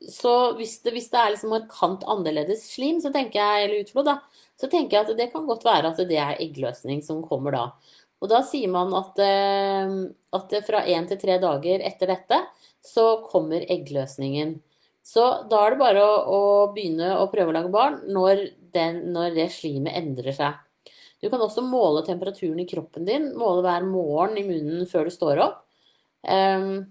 [0.00, 4.08] så hvis, det, hvis, det, er liksom markant annerledes slim, så tenker jeg, eller utflod,
[4.08, 7.52] da, så tenker jeg at det kan godt være at det er eggløsning som kommer
[7.52, 7.66] da.
[8.22, 9.96] Og da sier man at, uh,
[10.38, 12.40] at fra én til tre dager etter dette
[12.86, 14.56] så kommer eggløsningen.
[15.06, 16.40] Så da er det bare å, å
[16.74, 18.42] begynne å prøve å lage barn når,
[18.74, 20.56] den, når, det slimet endrer seg.
[21.22, 25.14] Du kan også måle temperaturen i kroppen din, måle hver morgen i munnen før du
[25.14, 25.62] står opp.
[26.26, 26.88] Um,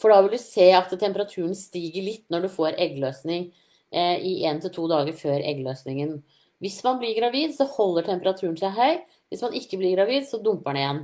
[0.00, 3.48] for da vil du se at temperaturen stiger litt når du får eggløsning
[3.88, 6.18] eh, i én til to dager før eggløsningen.
[6.60, 9.00] Hvis man blir gravid, så holder temperaturen seg høy.
[9.30, 11.00] Hvis man ikke blir gravid, så dumper den igjen.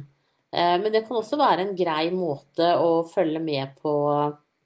[0.53, 3.95] Eh, men det kan også være en grei måte å følge med på,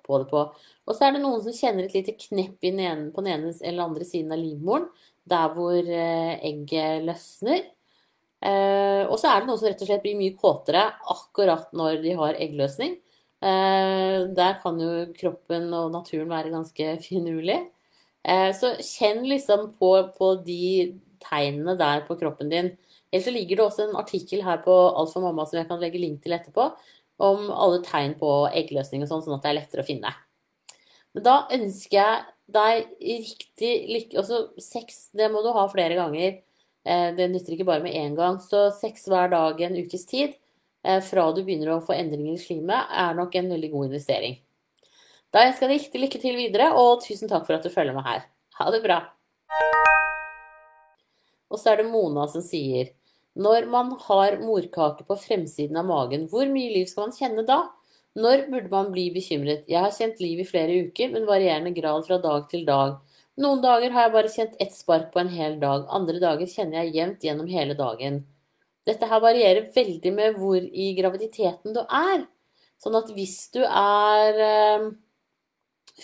[0.06, 0.42] på det på.
[0.86, 3.86] Og så er det noen som kjenner et lite knepp ene, på den ene eller
[3.86, 4.90] andre siden av livmoren,
[5.26, 7.64] der hvor eh, egget løsner.
[8.46, 12.02] Eh, og så er det noen som rett og slett blir mye kåtere akkurat når
[12.04, 13.00] de har eggløsning.
[13.46, 17.58] Der kan jo kroppen og naturen være ganske finurlig.
[18.58, 22.72] Så kjenn liksom på, på de tegnene der på kroppen din.
[23.16, 25.80] Ellers så ligger det også en artikkel her på Alt for mamma som jeg kan
[25.80, 26.68] legge link til etterpå,
[27.16, 30.10] om alle tegn på eggløsning og sånn, sånn at det er lettere å finne.
[31.16, 36.42] Men da ønsker jeg deg riktig lykke Altså sex, det må du ha flere ganger.
[36.84, 38.36] Eh, det nytter ikke bare med én gang.
[38.44, 40.36] Så sex hver dag en ukes tid
[40.84, 44.36] eh, fra du begynner å få endringer i slimet, er nok en veldig god investering.
[45.32, 47.96] Da ønsker jeg deg riktig lykke til videre, og tusen takk for at du følger
[47.96, 48.28] med her.
[48.60, 49.00] Ha det bra.
[51.48, 52.92] Og så er det Mona som sier
[53.36, 57.58] når man har morkake på fremsiden av magen, hvor mye liv skal man kjenne da?
[58.16, 59.66] Når burde man bli bekymret?
[59.68, 62.94] Jeg har kjent liv i flere uker, men varierende grad fra dag til dag.
[63.36, 66.80] Noen dager har jeg bare kjent ett spark på en hel dag, andre dager kjenner
[66.80, 68.22] jeg jevnt gjennom hele dagen.
[68.88, 72.24] Dette her varierer veldig med hvor i graviditeten du er.
[72.80, 74.88] Sånn at hvis du er eh,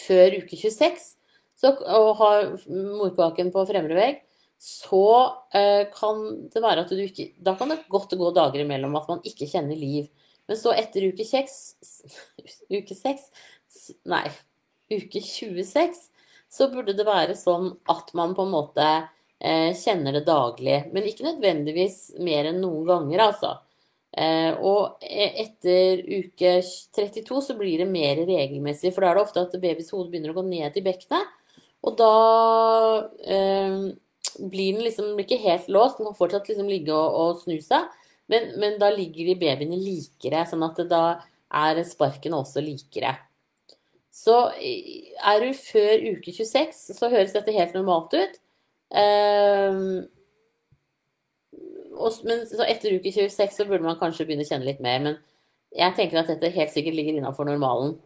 [0.03, 1.09] før uke 26
[1.63, 4.21] så, og har morkaken på fremre vegg,
[4.63, 5.07] så
[5.55, 6.21] eh, kan
[6.53, 9.49] det være at du ikke Da kan det godt gå dager imellom at man ikke
[9.51, 10.07] kjenner liv.
[10.47, 11.57] Men så etter uke seks
[12.79, 13.27] Uke seks
[14.07, 14.23] Nei,
[14.93, 15.99] uke 26
[16.53, 18.87] så burde det være sånn at man på en måte
[19.41, 20.83] eh, kjenner det daglig.
[20.93, 23.55] Men ikke nødvendigvis mer enn noen ganger, altså.
[24.13, 26.59] Eh, og e, etter uke
[26.93, 30.35] 32 så blir det mer regelmessig, for da er det ofte at babys hode begynner
[30.35, 31.33] å gå ned i bekkenet.
[31.89, 32.13] Og da
[33.25, 33.79] eh,
[34.39, 37.91] blir den liksom ikke helt låst, den kan fortsatt liksom ligge og, og snu seg.
[38.31, 41.03] Men, men, da ligger de babyene likere, sånn at da
[41.53, 43.17] er sparkene også likere.
[44.13, 48.39] Så er du før uke 26, så høres dette helt normalt ut.
[48.93, 50.03] Um,
[51.97, 55.01] og, men etter uke 26 så burde man kanskje begynne å kjenne litt mer.
[55.05, 55.21] Men
[55.77, 57.97] jeg tenker at dette helt sikkert ligger innafor normalen.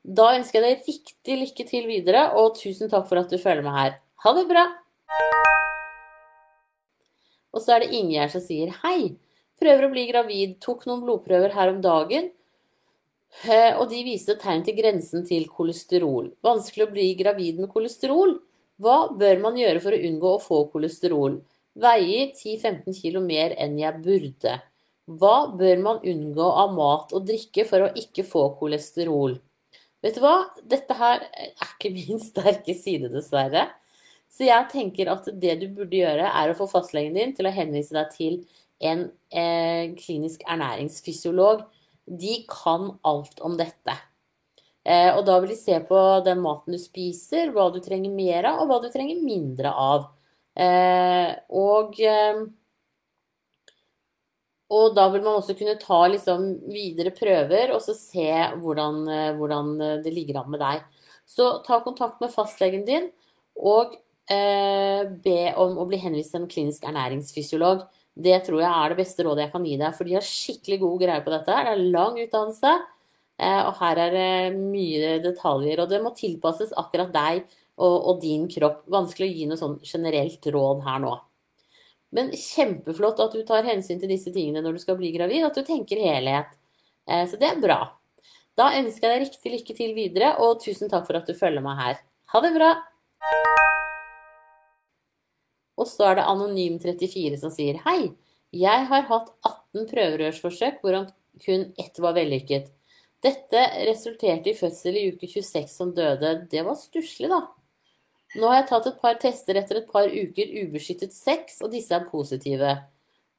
[0.00, 3.66] Da ønsker jeg deg riktig lykke til videre, og tusen takk for at du følger
[3.66, 3.98] med her.
[4.24, 4.70] Ha det bra!
[7.54, 9.14] Og så er det Ingjerd som sier hei.
[9.60, 10.58] Prøver å bli gravid.
[10.64, 12.30] Tok noen blodprøver her om dagen.
[13.46, 16.32] Eh, og de viste tegn til grensen til kolesterol.
[16.46, 18.38] Vanskelig å bli gravid med kolesterol.
[18.80, 21.40] Hva bør man gjøre for å unngå å få kolesterol?
[21.80, 24.56] Veier 10-15 kg mer enn jeg burde.
[25.10, 29.36] Hva bør man unngå av mat og drikke for å ikke få kolesterol?
[30.00, 30.48] Vet du hva?
[30.64, 33.68] Dette her er ikke min sterke side, dessverre.
[34.30, 37.54] Så jeg tenker at det du burde gjøre, er å få fastlegen din til å
[37.54, 38.38] henvise deg til
[38.90, 41.66] en eh, klinisk ernæringsfysiolog.
[42.06, 43.96] De kan alt om dette.
[44.86, 48.48] Eh, og da vil de se på den maten du spiser, hva du trenger mer
[48.52, 50.08] av, og hva du trenger mindre av.
[50.54, 52.40] Eh, og, eh,
[54.70, 58.28] og da vil man også kunne ta liksom, videre prøver og så se
[58.62, 60.86] hvordan, eh, hvordan, det ligger an med deg.
[61.26, 63.10] Så ta kontakt med fastlegen din
[63.56, 63.98] og
[64.30, 67.82] be om å bli henvist til en klinisk ernæringsfysiolog.
[68.20, 70.80] Det tror jeg er det beste rådet jeg kan gi deg, for de har skikkelig
[70.82, 71.56] god greie på dette.
[71.56, 72.74] Det er lang utdannelse,
[73.40, 75.82] eh, og her er det mye detaljer.
[75.82, 77.42] Og det må tilpasses akkurat deg
[77.80, 78.84] og, og din kropp.
[78.92, 81.14] Vanskelig å gi noe sånn generelt råd her nå.
[82.10, 85.56] Men kjempeflott at du tar hensyn til disse tingene når du skal bli gravid, at
[85.56, 86.52] du tenker helhet.
[87.06, 87.80] Eh, så det er bra.
[88.58, 91.64] Da ønsker jeg deg riktig lykke til videre, og tusen takk for at du følger
[91.64, 92.02] meg her.
[92.34, 92.74] Ha det bra!
[95.80, 98.12] Og så er det Anonym34 som sier Hei,
[98.52, 101.08] jeg har hatt 18 prøverørsforsøk, hvorav
[101.40, 102.68] kun ett var vellykket.
[103.24, 106.34] Dette resulterte i fødsel i uke 26 som døde.
[106.50, 107.44] Det var stusslig, da.
[108.40, 111.94] Nå har jeg tatt et par tester etter et par uker ubeskyttet sex, og disse
[111.96, 112.76] er positive.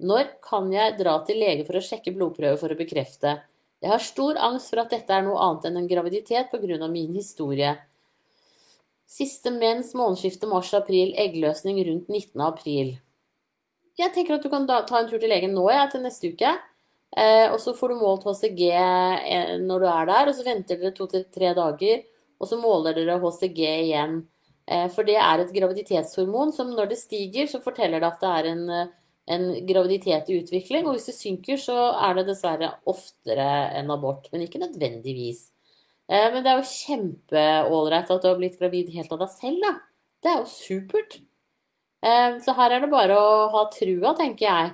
[0.01, 3.37] Når kan jeg dra til lege for å sjekke blodprøver for å bekrefte?
[3.81, 6.87] Jeg har stor angst for at dette er noe annet enn en graviditet pga.
[6.87, 7.75] min historie.
[9.11, 12.41] Siste mens månedsskiftet mars-april, eggløsning rundt 19.
[12.45, 12.93] april.
[13.99, 16.53] Jeg tenker at du kan ta en tur til legen nå, ja, til neste uke.
[17.11, 20.79] Eh, og så får du målt HCG eh, når du er der, og så venter
[20.79, 22.05] dere to til tre dager.
[22.39, 24.17] Og så måler dere HCG igjen.
[24.63, 28.33] Eh, for det er et graviditetshormon som når det stiger, så forteller det at det
[28.37, 28.93] er en,
[29.35, 30.87] en graviditet i utvikling.
[30.87, 35.49] Og hvis det synker, så er det dessverre oftere en abort, men ikke nødvendigvis.
[36.11, 39.61] Eh, men det er jo kjempeålreit at du har blitt gravid helt av deg selv,
[39.63, 39.73] da.
[40.21, 41.21] Det er jo supert.
[42.03, 44.73] Eh, så her er det bare å ha trua, tenker jeg.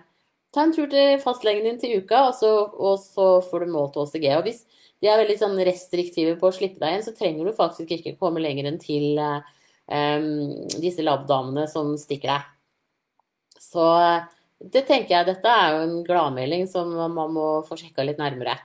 [0.56, 4.00] Ta en tur til fastlegen din til uka, og så, og så får du målt
[4.00, 4.28] HCG.
[4.40, 4.64] Og hvis
[5.04, 8.16] de er veldig sånn restriktive på å slippe deg inn, så trenger du faktisk ikke
[8.18, 10.30] komme lenger enn til um,
[10.82, 12.48] disse labdamene som stikker deg.
[13.62, 13.84] Så
[14.58, 18.56] det tenker jeg, dette er jo en gladmelding som man må få sjekka litt nærmere.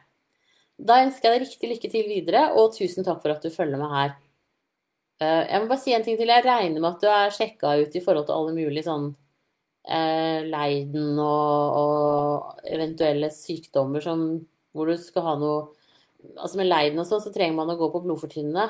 [0.82, 3.78] Da ønsker jeg deg riktig lykke til videre, og tusen takk for at du følger
[3.78, 4.14] med her.
[5.22, 6.32] Eh, jeg må bare si en ting til.
[6.32, 9.12] Jeg regner med at du er sjekka ut i forhold til alle mulige sånn
[9.86, 14.24] eh, leiden og, og, eventuelle sykdommer som,
[14.74, 15.62] hvor du skal ha noe
[16.38, 18.68] Altså med leiden og sånn, så trenger man å gå på blodfortynnende.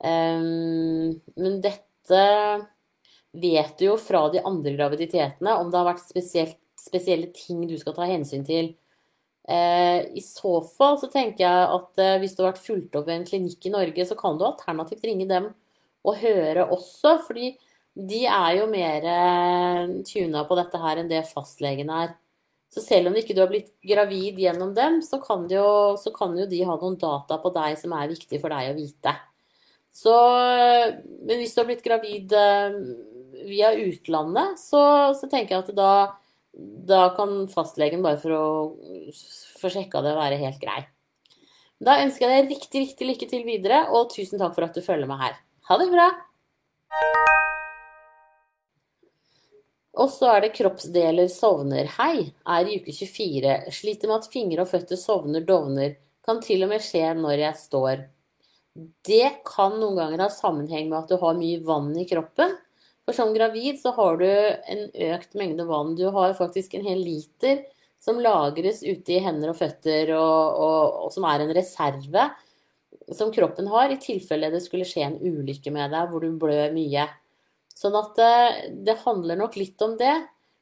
[0.00, 2.20] Um, men dette
[3.36, 7.76] vet du jo fra de andre graviditetene, om det har vært spesielt, spesielle ting du
[7.76, 8.89] skal ta hensyn til Eh,
[9.48, 13.16] I så fall så tenker jeg at eh, hvis du har vært fulgt opp ved
[13.16, 15.50] en klinikk i Norge, så kan du alternativt ringe dem
[16.06, 17.54] og høre også, fordi
[17.96, 22.14] de er jo mer eh, tuna på dette her enn det fastlegen er.
[22.70, 26.36] Så selv om ikke du har blitt gravid gjennom dem, så kan, jo, så kan
[26.38, 29.16] jo de ha noen data på deg som er viktig for deg å vite.
[29.90, 30.14] Så,
[31.26, 32.30] men hvis du har blitt gravid
[33.48, 34.82] via utlandet, så,
[35.18, 35.92] så tenker jeg at da
[36.54, 38.46] da kan fastlegen bare for å
[39.60, 40.82] få sjekka det være helt grei.
[41.80, 44.84] Da ønsker jeg deg riktig, riktig lykke til videre, og tusen takk for at du
[44.84, 45.38] følger meg her.
[45.70, 46.08] Ha det bra!
[50.00, 51.88] Og så er det kroppsdeler sovner.
[51.96, 53.56] Hei, er i uke 24.
[53.74, 55.96] Sliter med at fingre og føtter sovner, dovner.
[56.26, 58.04] Kan til og med skje når jeg står.
[59.06, 62.54] Det kan noen ganger ha sammenheng med at du har mye vann i kroppen.
[63.08, 65.96] For som gravid så har du en økt mengde vann.
[65.98, 67.64] Du har faktisk en hel liter
[68.00, 72.28] som lagres ute i hender og føtter, og, og, og som er en reserve
[73.14, 76.70] som kroppen har, i tilfelle det skulle skje en ulykke med deg hvor du blør
[76.74, 77.08] mye.
[77.76, 78.34] Sånn at det,
[78.86, 80.14] det handler nok litt om det.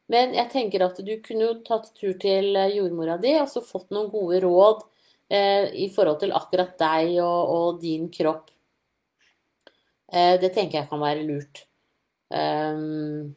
[0.08, 3.60] Men jeg tenker at du kunne jo tatt tur til eh, jordmora di og så
[3.64, 4.86] fått noen gode råd
[5.28, 8.48] eh, i forhold til akkurat deg og, og din kropp.
[10.08, 11.67] Eh, det tenker jeg kan være lurt.
[12.28, 13.34] Um,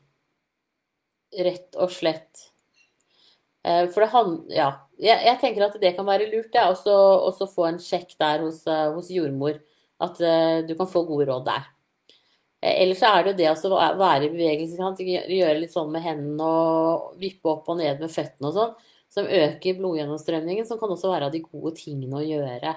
[1.31, 2.47] rett og slett.
[3.63, 7.49] Uh, for det han, ja, jeg, jeg, tenker at det kan være lurt, ja, Også
[7.49, 9.61] få en sjekk der hos, eh, hos jordmor.
[10.01, 10.17] At
[10.65, 11.67] du kan få gode råd der.
[12.61, 16.45] Uh, ellers er det jo det å være i bevegelse, gjøre litt sånn med hendene
[16.45, 18.73] og vippe opp og ned med føttene og sånn,
[19.11, 22.73] som øker blodgjennomstrømningen, som kan også være av de gode tingene å gjøre.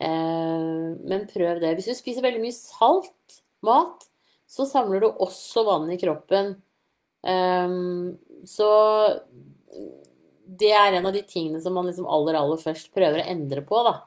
[0.00, 1.74] Men prøv det.
[1.76, 4.09] Hvis du spiser veldig mye salt mat,
[4.50, 6.56] så samler du også vann i kroppen.
[7.22, 7.76] Eh,
[8.50, 8.70] så
[10.60, 13.62] det er en av de tingene som man liksom aller, aller først prøver å endre
[13.66, 14.00] på, da.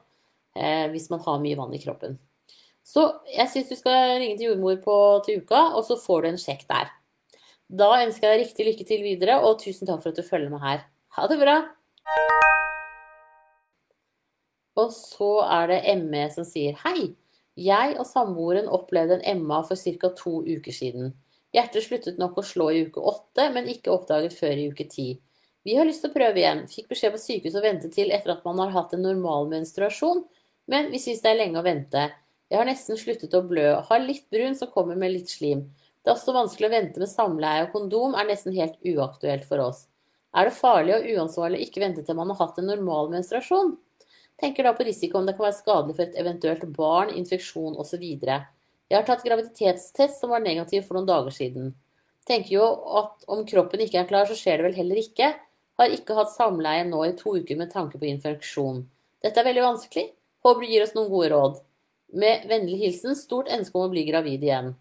[0.92, 2.12] Hvis man har mye vann i kroppen.
[2.84, 6.28] Så jeg syns du skal ringe til jordmor på, til uka, og så får du
[6.28, 6.92] en sjekk der.
[7.72, 10.52] Da ønsker jeg deg riktig lykke til videre, og tusen takk for at du følger
[10.52, 10.84] med her.
[11.16, 11.56] Ha det bra!
[14.76, 17.14] Og så er det ME som sier hei.
[17.54, 20.10] Jeg og samboeren opplevde en MA for ca.
[20.18, 21.12] to uker siden.
[21.54, 25.20] Hjertet sluttet nok å slå i uke åtte, men ikke oppdaget før i uke ti.
[25.64, 26.64] Vi har lyst til å prøve igjen.
[26.68, 30.24] Fikk beskjed på sykehuset å vente til etter at man har hatt en normal menstruasjon,
[30.66, 32.08] men vi syns det er lenge å vente.
[32.50, 33.70] Jeg har nesten sluttet å blø.
[33.86, 35.68] Har litt brun som kommer med litt slim.
[36.02, 39.62] Det er også vanskelig å vente med samleie, og kondom er nesten helt uaktuelt for
[39.64, 39.86] oss.
[40.34, 43.76] Er det farlig og uansvarlig å ikke vente til man har hatt en normal menstruasjon?
[44.40, 48.02] Tenker da på risiko om det kan være skadelig for et eventuelt barn, infeksjon osv.
[48.04, 51.72] Jeg har tatt graviditetstest som var negativ for noen dager siden.
[52.28, 52.66] Tenker jo
[52.98, 55.30] at om kroppen ikke er klar, så skjer det vel heller ikke.
[55.78, 58.84] Har ikke hatt samleie nå i to uker med tanke på infeksjon.
[59.24, 60.06] Dette er veldig vanskelig.
[60.44, 61.60] Håper du gir oss noen gode råd.
[62.14, 64.74] Med vennlig hilsen stort ønske om å bli gravid igjen.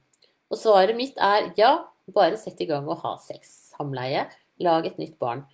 [0.51, 1.73] Og svaret mitt er ja,
[2.13, 3.73] bare sett i gang og ha sex.
[3.73, 4.27] Samleie.
[4.61, 5.45] Lag et nytt barn.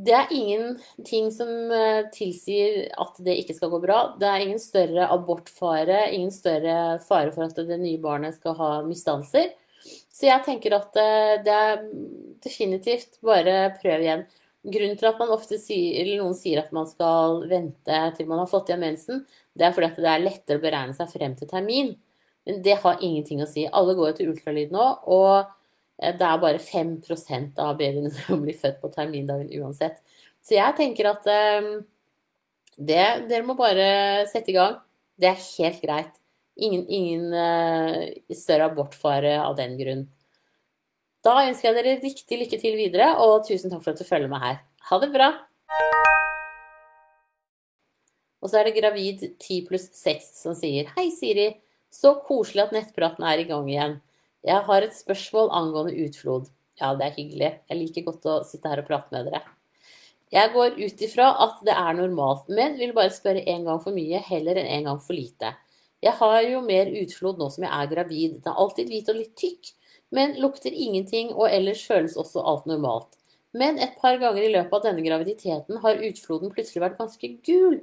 [0.00, 3.98] Det er ingenting som eh, tilsier at det ikke skal gå bra.
[4.20, 8.70] Det er ingen større abortfare, ingen større fare for at det nye barnet skal ha
[8.86, 9.50] misdanser.
[9.84, 11.82] Så jeg tenker at eh, det er
[12.44, 14.24] definitivt bare prøv igjen.
[14.60, 18.42] Grunnen til at man ofte sier, eller noen sier at man skal vente til man
[18.42, 19.22] har fått igjen mensen,
[19.56, 21.94] det er fordi det er lettere å beregne seg frem til termin.
[22.48, 23.66] Men det har ingenting å si.
[23.68, 25.48] Alle går jo til ultralyd nå, og
[26.00, 30.00] det er bare 5% av babyene som blir født på termindagen uansett.
[30.40, 31.26] Så jeg tenker at
[31.60, 31.74] um,
[32.80, 34.78] det, dere må bare sette i gang.
[35.20, 36.16] Det er helt greit.
[36.60, 40.08] Ingen, ingen uh, større abortfare av den grunn.
[41.24, 44.32] Da ønsker jeg dere riktig lykke til videre, og tusen takk for at du følger
[44.32, 44.60] med her.
[44.88, 45.34] Ha det bra!
[48.40, 51.50] Og så er det gravid 10 pluss 6 som sier Hei, Siri.
[51.92, 53.98] Så koselig at nettpraten er i gang igjen.
[54.46, 56.48] Jeg har et spørsmål angående utflod.
[56.80, 57.50] Ja, det er hyggelig.
[57.68, 59.42] Jeg liker godt å sitte her og prate med dere.
[60.30, 63.92] Jeg går ut ifra at det er normalt, men vil bare spørre en gang for
[63.92, 65.52] mye heller enn en gang for lite.
[66.00, 68.38] Jeg har jo mer utflod nå som jeg er gravid.
[68.38, 69.72] Den er alltid hvit og litt tykk,
[70.16, 73.18] men lukter ingenting, og ellers føles også alt normalt.
[73.52, 77.80] Men et par ganger i løpet av denne graviditeten har utfloden plutselig vært ganske gul.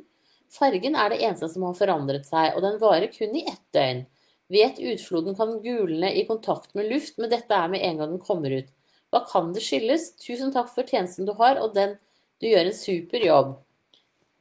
[0.50, 4.06] Fargen er det eneste som har forandret seg, og den varer kun i ett døgn.
[4.54, 8.24] Vet utfloden kan gulne i kontakt med luft, men dette er med en gang den
[8.24, 8.70] kommer ut.
[9.12, 10.14] Hva kan det skyldes?
[10.20, 11.98] Tusen takk for tjenesten du har, og den
[12.38, 13.56] Du gjør en super jobb.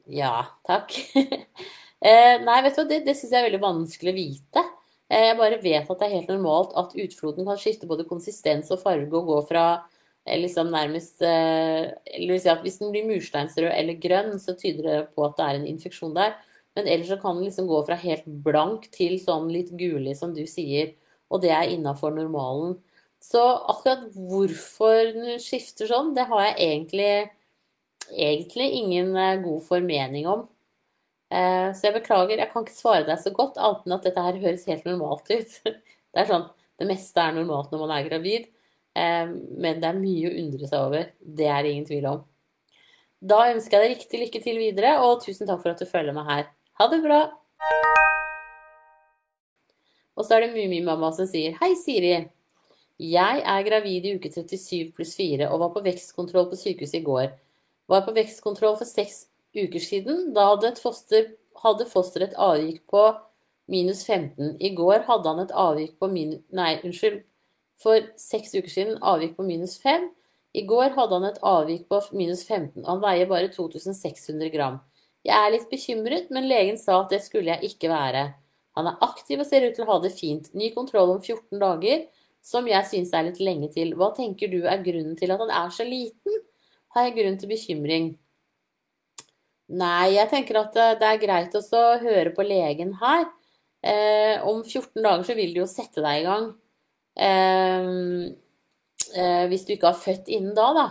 [0.05, 0.93] Ja, takk.
[1.17, 4.63] eh, nei, vet du hva, det, det syns jeg er veldig vanskelig å vite.
[5.09, 8.69] Eh, jeg bare vet at det er helt normalt at utfloden kan skifte både konsistens
[8.75, 9.65] og farge og gå fra
[10.27, 15.25] liksom nærmest eh, eller si Hvis den blir mursteinsrød eller grønn, så tyder det på
[15.25, 16.35] at det er en infeksjon der.
[16.77, 20.35] Men ellers så kan den liksom gå fra helt blank til sånn litt gulig, som
[20.35, 20.93] du sier.
[21.33, 22.75] Og det er innafor normalen.
[23.23, 27.09] Så akkurat hvorfor den skifter sånn, det har jeg egentlig,
[28.13, 30.45] egentlig ingen eh, god formening om.
[31.33, 34.27] Eh, så jeg beklager, jeg kan ikke svare deg så godt, annet enn at dette
[34.27, 35.57] her høres helt normalt ut.
[36.13, 36.47] Det er sånn,
[36.79, 38.47] det meste er normalt når man er gravid.
[38.97, 41.11] Men det er mye å undre seg over.
[41.21, 42.23] Det er det ingen tvil om.
[43.21, 46.15] Da ønsker jeg deg riktig lykke til videre, og tusen takk for at du følger
[46.17, 46.47] meg her.
[46.77, 47.23] Ha det bra!
[50.13, 52.11] Og så er det Mummimamma som sier Hei, Siri.
[53.01, 57.05] Jeg er gravid i uke 37 pluss 4 og var på vekstkontroll på sykehuset i
[57.07, 57.31] går.
[57.89, 59.23] Var på vekstkontroll for seks
[59.57, 60.19] uker siden.
[60.35, 61.31] Da hadde, foster,
[61.63, 63.01] hadde fosteret et avvik på
[63.73, 64.59] minus 15.
[64.61, 67.23] I går hadde han et avvik på minus Nei, unnskyld.
[67.81, 70.05] For seks uker siden avvik på minus 5.
[70.53, 72.85] I går hadde han et avvik på minus 15.
[72.85, 74.77] Han veier bare 2600 gram.
[75.27, 78.29] Jeg er litt bekymret, men legen sa at det skulle jeg ikke være.
[78.79, 80.47] Han er aktiv og ser ut til å ha det fint.
[80.55, 82.05] Ny kontroll om 14 dager,
[82.45, 83.91] som jeg syns er litt lenge til.
[83.99, 86.43] Hva tenker du er grunnen til at han er så liten?
[86.95, 88.11] Har jeg grunn til bekymring?
[89.67, 93.25] Nei, jeg tenker at det er greit også å høre på legen her.
[93.83, 96.47] Eh, om 14 dager så vil du jo sette deg i gang.
[97.17, 97.91] Eh,
[99.17, 100.87] eh, hvis du ikke har født innen da, da.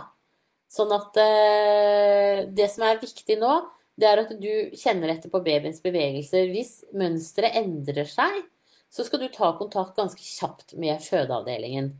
[0.69, 3.55] Sånn at eh, det som er viktig nå,
[3.97, 6.51] det er at du kjenner etter på babyens bevegelser.
[6.53, 8.43] Hvis mønsteret endrer seg,
[8.93, 11.91] så skal du ta kontakt ganske kjapt med fødeavdelingen.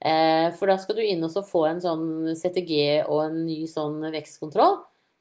[0.00, 3.98] Eh, for da skal du inn og få en sånn CTG og en ny sånn
[4.14, 4.78] vekstkontroll.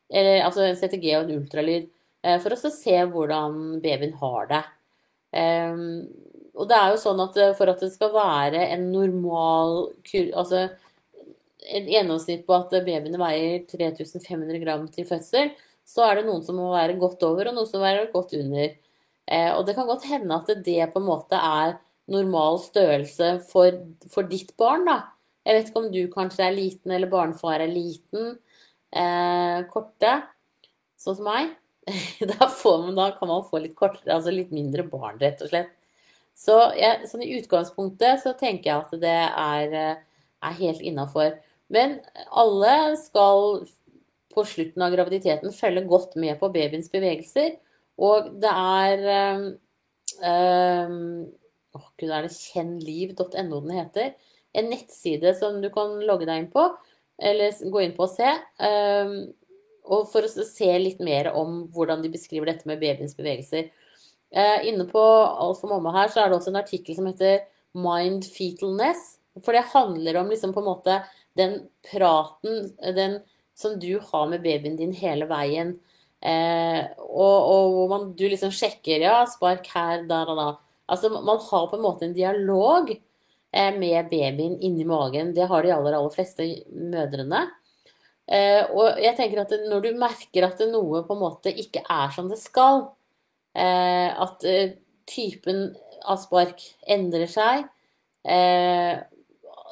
[0.09, 1.89] Eller altså en CTG og en ultralyd.
[2.23, 4.63] Eh, for å se hvordan babyen har det.
[5.41, 5.81] Eh,
[6.59, 9.93] og det er jo sånn at for at det skal være en normal
[10.35, 10.65] Altså
[11.69, 15.51] et gjennomsnitt på at babyene veier 3500 gram til fødsel,
[15.89, 18.35] så er det noen som må være godt over, og noen som må være godt
[18.37, 18.73] under.
[19.29, 21.77] Eh, og det kan godt hende at det på en måte er
[22.09, 23.79] normal størrelse for,
[24.09, 24.99] for, ditt barn, da.
[25.45, 28.35] Jeg vet ikke om du kanskje er liten, eller barnefar er liten.
[28.89, 30.13] Eh, korte,
[30.99, 31.55] sånn som meg.
[32.29, 35.71] Da, man, da, kan man få litt kortere, altså litt mindre barn, rett og slett.
[36.37, 41.33] Så jeg, sånn i utgangspunktet så tenker jeg at det er, eh, er helt innafor.
[41.73, 41.97] Men
[42.29, 43.63] alle skal
[44.39, 47.57] på slutten av graviditeten følge godt med på babyens bevegelser.
[47.99, 49.03] Og det er
[50.23, 51.09] um,
[51.75, 54.13] oh, kjennliv.no den heter?
[54.55, 56.63] En nettside som du kan logge deg inn på,
[57.19, 58.31] eller gå inn på og se.
[58.63, 59.13] Um,
[59.89, 63.69] og for å se litt mer om hvordan de beskriver dette med babyens bevegelser.
[64.29, 67.43] Uh, inne på Alf og mamma her så er det også en artikkel som heter
[67.77, 69.17] Mind Fetalness.
[69.43, 71.01] For det handler om liksom på en måte
[71.39, 73.19] den praten, den
[73.59, 75.75] som du har med babyen din hele veien.
[76.19, 80.49] Eh, og, hvor du liksom sjekker Ja, spark her, da, da, da.
[80.89, 85.33] Altså, man har på en måte en dialog eh, med babyen inni magen.
[85.35, 87.45] Det har de aller, aller fleste mødrene.
[88.29, 92.11] Eh, og jeg tenker at når du merker at noe på en måte ikke er
[92.15, 92.85] som det skal,
[93.57, 94.75] eh, at eh,
[95.09, 95.69] typen
[96.05, 97.65] av spark endrer seg
[98.23, 99.01] eh,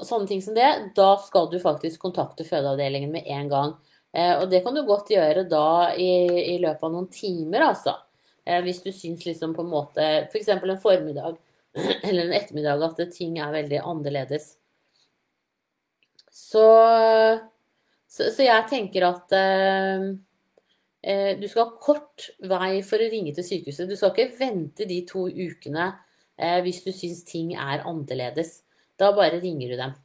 [0.05, 3.73] sånne ting som det, da skal du faktisk kontakte fødeavdelingen med en gang.
[4.13, 6.11] Eh, og det kan du godt gjøre da i,
[6.53, 7.97] i løpet av noen timer, altså.
[8.45, 10.53] Eh, hvis du syns liksom på en måte F.eks.
[10.53, 11.37] For en formiddag
[12.07, 14.55] eller en ettermiddag at ting er veldig annerledes.
[16.31, 16.63] Så,
[18.07, 20.07] så, så jeg tenker at eh,
[21.01, 23.89] eh, du skal ha kort vei for å ringe til sykehuset.
[23.89, 25.89] Du skal ikke vente de to ukene
[26.37, 28.61] eh, hvis du syns ting er annerledes.
[28.97, 29.95] Da bare ringer du dem.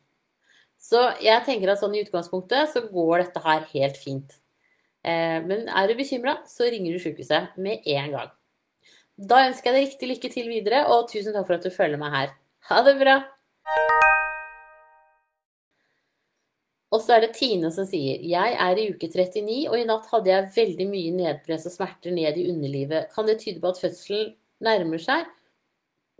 [0.82, 4.38] Så jeg tenker at sånn i utgangspunktet så går dette her helt fint.
[5.02, 8.32] Eh, men er du bekymra, så ringer du sykehuset med en gang.
[9.16, 12.00] Da ønsker jeg deg riktig lykke til videre, og tusen takk for at du følger
[12.00, 12.34] meg her.
[12.70, 13.20] Ha det bra!
[16.92, 20.10] Og så er det Tine som sier Jeg er i uke 39, og i natt
[20.12, 23.08] hadde jeg veldig mye nedpress og smerter ned i underlivet.
[23.14, 25.30] Kan det tyde på at fødselen nærmer seg?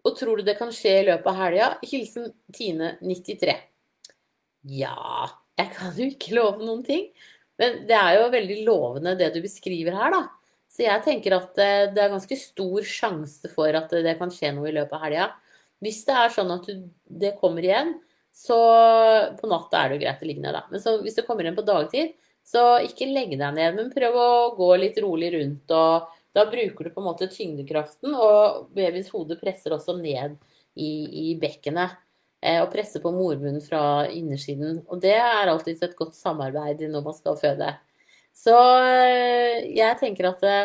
[0.03, 1.69] Og tror du det kan skje i løpet av helga?
[1.87, 3.55] Hilsen Tine 93.
[4.73, 5.29] Ja
[5.59, 7.09] Jeg kan jo ikke love noen ting.
[7.61, 10.23] Men det er jo veldig lovende det du beskriver her, da.
[10.73, 14.55] Så jeg tenker at eh, det er ganske stor sjanse for at det kan skje
[14.57, 15.27] noe i løpet av helga.
[15.83, 16.67] Hvis det er sånn at
[17.23, 17.93] det kommer igjen,
[18.33, 18.57] så
[19.37, 20.65] på natta er det jo greit å ligge ned, da.
[20.73, 22.15] Men så, hvis det kommer igjen på dagtid,
[22.47, 26.89] så ikke legg deg ned, men prøv å gå litt rolig rundt og da bruker
[26.89, 30.39] du på en måte tyngdekraften, og babyens hode presser også ned
[30.75, 30.91] i,
[31.25, 31.99] i bekkenet.
[32.43, 34.81] Eh, og presser på mormunnen fra innersiden.
[34.91, 37.69] Og det er alltid et godt samarbeid når man skal føde.
[38.35, 40.57] Så eh, jeg tenker at det,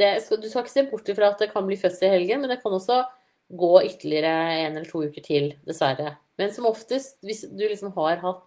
[0.00, 2.50] det, du skal ikke se bort fra at det kan bli fødsel i helgen, men
[2.50, 3.04] det kan også
[3.50, 4.32] gå ytterligere
[4.64, 6.16] en eller to uker til, dessverre.
[6.40, 8.46] Men som oftest, hvis du liksom har hatt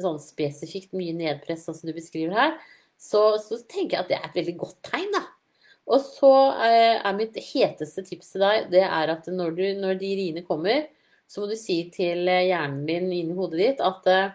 [0.00, 2.56] sånn spesifikt mye nedpress, sånn som du beskriver her,
[3.04, 5.24] så, så, tenker jeg at det er et veldig godt tegn, da.
[5.92, 6.32] Og så
[6.64, 10.44] eh, er mitt heteste tips til deg det er at når, du, når de riene
[10.46, 10.86] kommer,
[11.28, 14.32] så må du si til eh, hjernen din inni hodet ditt at uh,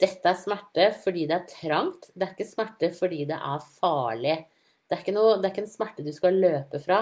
[0.00, 2.10] dette er smerte fordi det er trangt.
[2.14, 4.38] Det er ikke smerte fordi det er farlig.
[4.84, 7.00] Det er ikke, noe, det er ikke en smerte du skal løpe fra,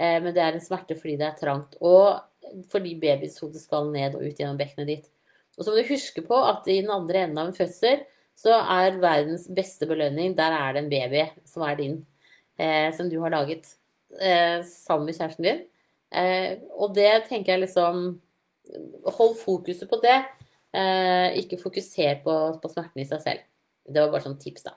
[0.00, 1.78] eh, men det er en smerte fordi det er trangt.
[1.84, 2.18] Og
[2.72, 5.10] fordi hode skal ned og ut gjennom bekkenet ditt.
[5.58, 8.06] Og så må du huske på at i den andre enden av en fødsel
[8.38, 11.98] så er verdens beste belønning Der er det en baby som er din,
[12.58, 13.66] eh, som du har laget
[14.20, 15.62] eh, sammen med kjæresten din.
[16.14, 18.20] Eh, og det tenker jeg liksom
[19.16, 20.18] Hold fokuset på det.
[20.76, 23.46] Eh, ikke fokuser på, på smerten i seg selv.
[23.88, 24.74] Det var bare sånn tips, da.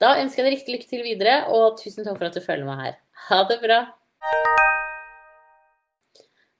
[0.00, 2.64] Da ønsker jeg deg riktig lykke til videre, og tusen takk for at du følger
[2.64, 2.96] meg her.
[3.28, 3.82] Ha det bra!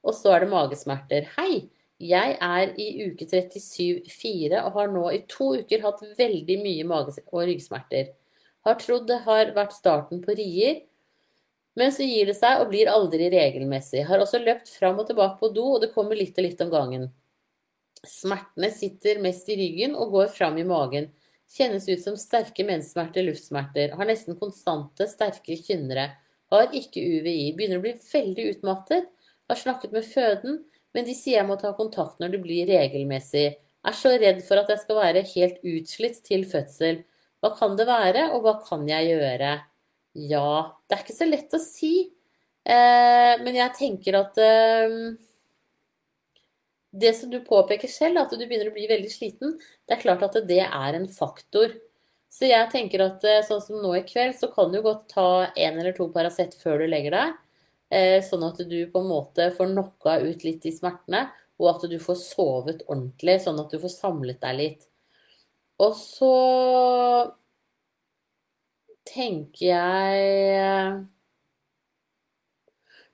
[0.05, 1.33] Og så er det magesmerter.
[1.39, 1.70] Hei!
[2.03, 7.22] Jeg er i uke 37-4 og har nå i to uker hatt veldig mye mage-
[7.28, 8.11] og ryggsmerter.
[8.66, 10.80] Har trodd det har vært starten på rier,
[11.78, 14.05] men så gir det seg og blir aldri regelmessig.
[14.09, 16.72] Har også løpt fram og tilbake på do, og det kommer litt og litt om
[16.72, 17.07] gangen.
[18.03, 21.09] Smertene sitter mest i ryggen og går fram i magen.
[21.53, 23.94] Kjennes ut som sterke menssmerter, luftsmerter.
[23.96, 26.11] Har nesten konstante, sterke kynnere.
[26.53, 27.53] Har ikke UVI.
[27.57, 29.09] Begynner å bli veldig utmattet.
[29.48, 30.62] Har snakket med føden,
[30.95, 33.47] men de sier jeg må ta kontakt når det blir regelmessig.
[33.82, 37.03] Er så redd for at jeg skal være helt utslitt til fødsel.
[37.43, 39.57] Hva kan det være, og hva kan jeg gjøre?
[40.14, 40.49] Ja,
[40.86, 41.95] det er ikke så lett å si.
[42.62, 44.93] Eh, men jeg tenker at eh,
[46.93, 49.57] Det som du påpeker selv, at du begynner å bli veldig sliten,
[49.88, 51.72] det er klart at det er en faktor.
[52.32, 55.49] Så jeg tenker at eh, sånn som nå i kveld, så kan du godt ta
[55.51, 57.40] en eller to Paracet før du legger deg.
[57.93, 61.26] Eh, sånn at du på en måte får knocka ut litt de smertene,
[61.61, 64.86] og at du får sovet ordentlig, sånn at du får samlet deg litt.
[65.82, 66.32] Og så
[69.09, 71.09] tenker jeg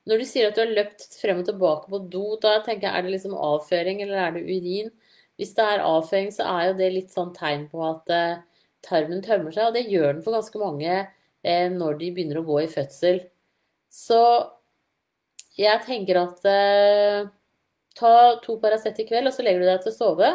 [0.09, 2.97] Når du sier at du har løpt frem og tilbake på do, da tenker jeg
[2.97, 4.93] er det liksom avføring eller er det urin?
[5.37, 8.41] Hvis det er avføring, så er jo det litt sånn tegn på at eh,
[8.87, 12.47] tarmen tømmer seg, og det gjør den for ganske mange eh, når de begynner å
[12.49, 13.21] gå i fødsel.
[13.93, 14.23] Så
[15.59, 17.27] jeg tenker at eh,
[17.99, 18.13] ta
[18.45, 20.31] to Paracet i kveld, og så legger du deg til å sove.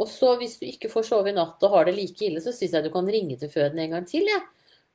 [0.00, 2.54] Og så hvis du ikke får sove i natt og har det like ille, så
[2.54, 4.28] syns jeg du kan ringe til føden en gang til.
[4.30, 4.40] Ja.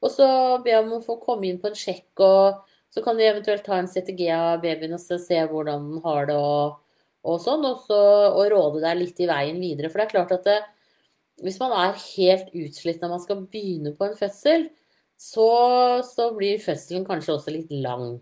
[0.01, 0.27] Og så
[0.65, 2.63] be om å få komme inn på en sjekk, og
[2.93, 6.37] så kan du eventuelt ta en CTG av babyen og se hvordan den har det
[6.39, 6.79] og,
[7.27, 7.65] og sånn.
[7.67, 7.99] Og, så,
[8.31, 9.91] og råde deg litt i veien videre.
[9.91, 10.57] For det er klart at det,
[11.45, 14.69] hvis man er helt utslitt når man skal begynne på en fødsel,
[15.17, 15.49] så,
[16.05, 18.17] så blir fødselen kanskje også litt lang.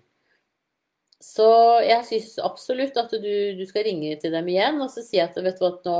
[1.25, 1.47] Så
[1.81, 5.35] jeg syns absolutt at du, du, skal ringe til dem igjen og så si at,
[5.41, 5.97] vet du, at, nå,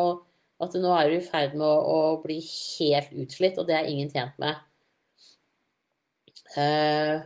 [0.62, 3.90] at nå er du i ferd med å, å, bli helt utslitt, og det er
[3.90, 4.62] ingen tjent med.
[6.56, 7.26] Uh,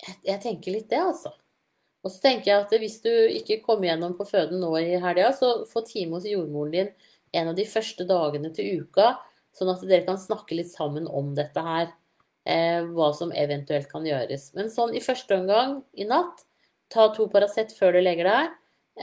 [0.00, 1.34] jeg, jeg, tenker litt det, altså.
[2.06, 5.34] Og så tenker jeg at hvis du ikke kommer gjennom på føden nå i helga,
[5.36, 6.92] så få time hos jordmoren din
[7.36, 9.18] en av de første dagene til uka,
[9.52, 11.90] sånn at dere kan snakke litt sammen om dette her
[12.46, 14.52] eh, hva som eventuelt kan gjøres.
[14.58, 16.44] Men sånn i første omgang i natt,
[16.92, 18.56] ta to Paracet før du legger deg,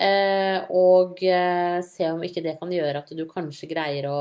[0.07, 4.19] eh, og eh, se om ikke det kan gjøre at du kanskje greier å,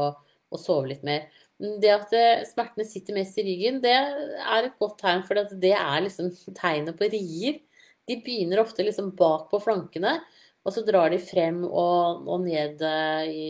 [0.50, 1.28] å sove litt mer.
[1.58, 5.74] Det at eh, smertene sitter mest i ryggen, det er et godt tegn, for det
[5.76, 7.62] er liksom tegnet på rier.
[8.04, 10.18] De begynner ofte liksom bak på flankene,
[10.64, 13.46] og så drar de frem og, og ned eh, i,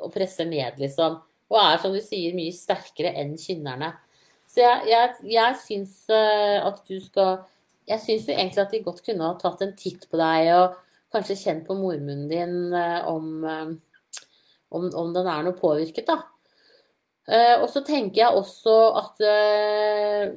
[0.00, 1.20] og presser ned, liksom.
[1.52, 3.92] Og er, som du sier, mye sterkere enn kynnerne.
[4.54, 7.42] Så jeg, jeg, jeg syns uh, at du skal
[7.90, 10.78] Jeg syns egentlig at de godt kunne ha tatt en titt på deg og
[11.14, 14.22] kanskje kjent på mormunnen din uh, om, uh,
[14.70, 16.16] om, om, den er noe påvirket, da.
[17.60, 19.20] og så tenker jeg også at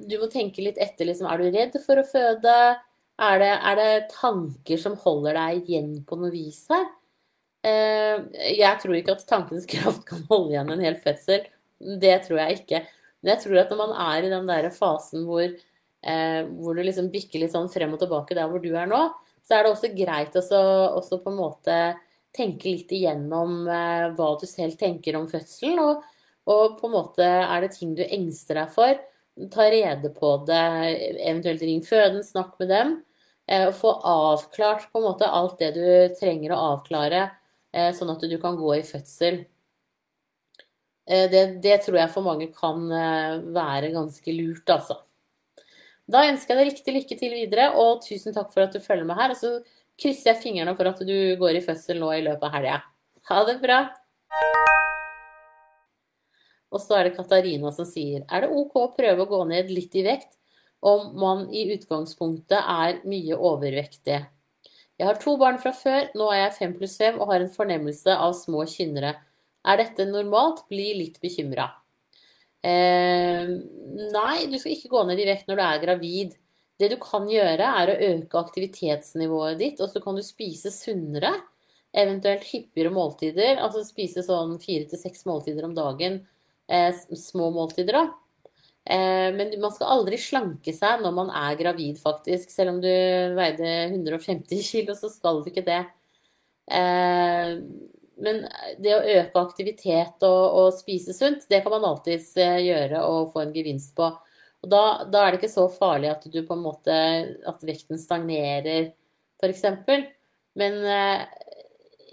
[0.08, 1.08] du må tenke litt etter.
[1.10, 2.54] Liksom, er du redd for å føde?
[3.18, 6.86] Er det, er det tanker som holder deg igjen på noe vis her?
[7.66, 11.50] jeg tror ikke at tankens kraft kan holde igjen en hel fødsel.
[12.00, 12.86] Det tror jeg ikke.
[13.22, 16.84] Men jeg tror at når man er i den der fasen hvor, eh, hvor du
[16.84, 19.02] liksom bikker litt sånn frem og tilbake der hvor du er nå,
[19.48, 20.60] så er det også greit også,
[21.00, 21.78] også på en måte
[22.38, 25.80] tenke litt igjennom eh, hva du selv tenker om fødselen.
[25.82, 26.04] Og,
[26.48, 29.00] og, på en måte er det ting du engster deg for,
[29.54, 30.64] ta rede på det,
[31.22, 32.96] eventuelt ring føden, snakk med dem.
[33.48, 37.30] Eh, og få avklart på en måte alt det du trenger å avklare,
[37.74, 39.46] eh, sånn at du kan gå i fødsel.
[41.08, 45.00] Eh, det, det, tror jeg for mange kan eh, være ganske lurt, altså.
[46.08, 49.08] Da ønsker jeg deg riktig lykke til videre, og tusen takk for at du følger
[49.08, 49.34] med her.
[49.36, 49.54] Og så
[50.00, 52.78] krysser jeg fingrene for at du går i fødsel nå i løpet av helga.
[53.28, 53.82] Ha det bra!
[56.68, 59.70] Og så er det Katarina som sier Er det OK å prøve å gå ned
[59.72, 60.34] litt i vekt
[60.84, 64.20] om man i utgangspunktet er mye overvektig?
[64.98, 67.54] Jeg har to barn fra før, nå er jeg fem pluss fem og har en
[67.54, 69.14] fornemmelse av små kynnere.
[69.68, 70.64] Er dette normalt?
[70.72, 71.68] Bli litt bekymra.
[72.66, 73.48] Eh,
[74.14, 76.38] nei, du skal ikke gå ned i vekt når du er gravid.
[76.78, 81.34] Det du kan gjøre, er å øke aktivitetsnivået ditt, og så kan du spise sunnere.
[81.98, 86.22] Eventuelt hyppigere måltider, altså spise sånn fire til seks måltider om dagen.
[86.70, 88.52] Eh, små måltider, da.
[88.88, 92.52] Eh, men man skal aldri slanke seg når man er gravid, faktisk.
[92.54, 92.92] Selv om du
[93.40, 95.82] veide 150 kg, så skal du ikke det.
[98.18, 98.44] Eh, men
[98.82, 103.34] det å øke aktivitet og, og spise sunt, det kan man alltids eh, gjøre og
[103.34, 104.10] få en gevinst på.
[104.66, 106.94] Og da, da, er det ikke så farlig at du på en måte
[107.46, 108.90] At vekten stagnerer,
[109.38, 109.68] f.eks.
[110.58, 111.28] Men eh,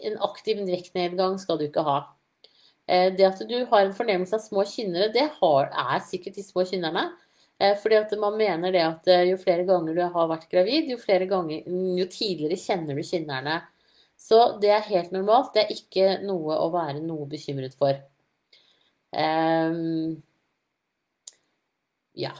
[0.05, 1.99] en aktiv vektnedgang skal du ikke ha.
[2.87, 6.45] Eh, det at du har en fornemmelse av små kynnere, det har, er sikkert de
[6.45, 7.09] små kynnerne.
[7.63, 10.91] Eh, fordi at man mener det at eh, jo flere ganger du har vært gravid,
[10.91, 10.99] jo,
[11.31, 11.63] ganger,
[12.01, 13.63] jo tidligere kjenner du kynnerne.
[14.21, 15.53] Så det er helt normalt.
[15.55, 17.99] Det er ikke noe å være noe bekymret for.
[19.15, 20.23] Um,
[22.19, 22.33] ja.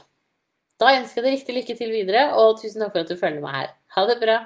[0.81, 3.43] Da ønsker jeg deg riktig lykke til videre, og tusen takk for at du følger
[3.43, 3.69] meg her.
[3.95, 4.39] Ha det bra.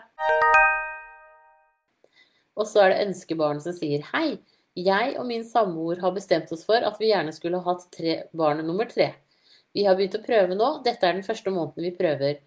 [2.60, 4.38] Og så er det ønskebarn som sier hei.
[4.78, 8.62] Jeg og min samboer har bestemt oss for at vi gjerne skulle hatt tre, barn
[8.68, 9.14] nummer tre.
[9.76, 10.70] Vi har begynt å prøve nå.
[10.86, 12.40] Dette er den første måneden vi prøver.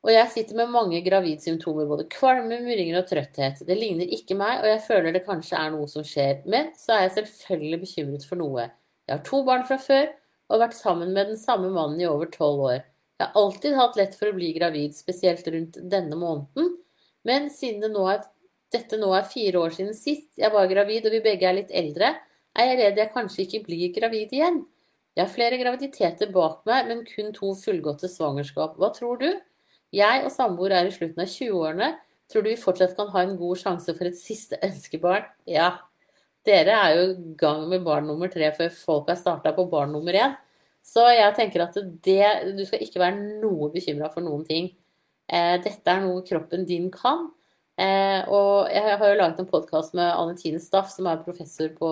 [0.00, 3.60] Og jeg sitter med mange gravidsymptomer, både kvalme, murringer og trøtthet.
[3.68, 6.40] Det ligner ikke meg, og jeg føler det kanskje er noe som skjer.
[6.48, 8.70] Men så er jeg selvfølgelig bekymret for noe.
[9.04, 10.08] Jeg har to barn fra før,
[10.48, 12.80] og har vært sammen med den samme mannen i over tolv år.
[13.20, 16.72] Jeg har alltid hatt lett for å bli gravid, spesielt rundt denne måneden.
[17.28, 18.24] Men siden det nå er,
[18.72, 21.74] dette nå er fire år siden sist jeg var gravid, og vi begge er litt
[21.76, 22.14] eldre,
[22.56, 24.62] er jeg redd jeg kanskje ikke blir gravid igjen.
[25.12, 28.80] Jeg har flere graviditeter bak meg, men kun to fullgåtte svangerskap.
[28.80, 29.28] Hva tror du?
[29.94, 31.90] Jeg og samboer er i slutten av 20-årene.
[32.30, 35.26] Tror du vi fortsatt kan ha en god sjanse for et siste ønskebarn?
[35.50, 35.72] Ja.
[36.46, 39.90] Dere er jo i gang med barn nummer tre før folk har starta på barn
[39.92, 40.36] nummer én.
[40.80, 41.76] Så jeg tenker at
[42.06, 44.70] det, du skal ikke være noe bekymra for noen ting.
[45.28, 47.28] Eh, dette er noe kroppen din kan.
[47.80, 51.68] Eh, og jeg har jo laget en podkast med Anne Tine Staff, som er professor
[51.76, 51.90] på,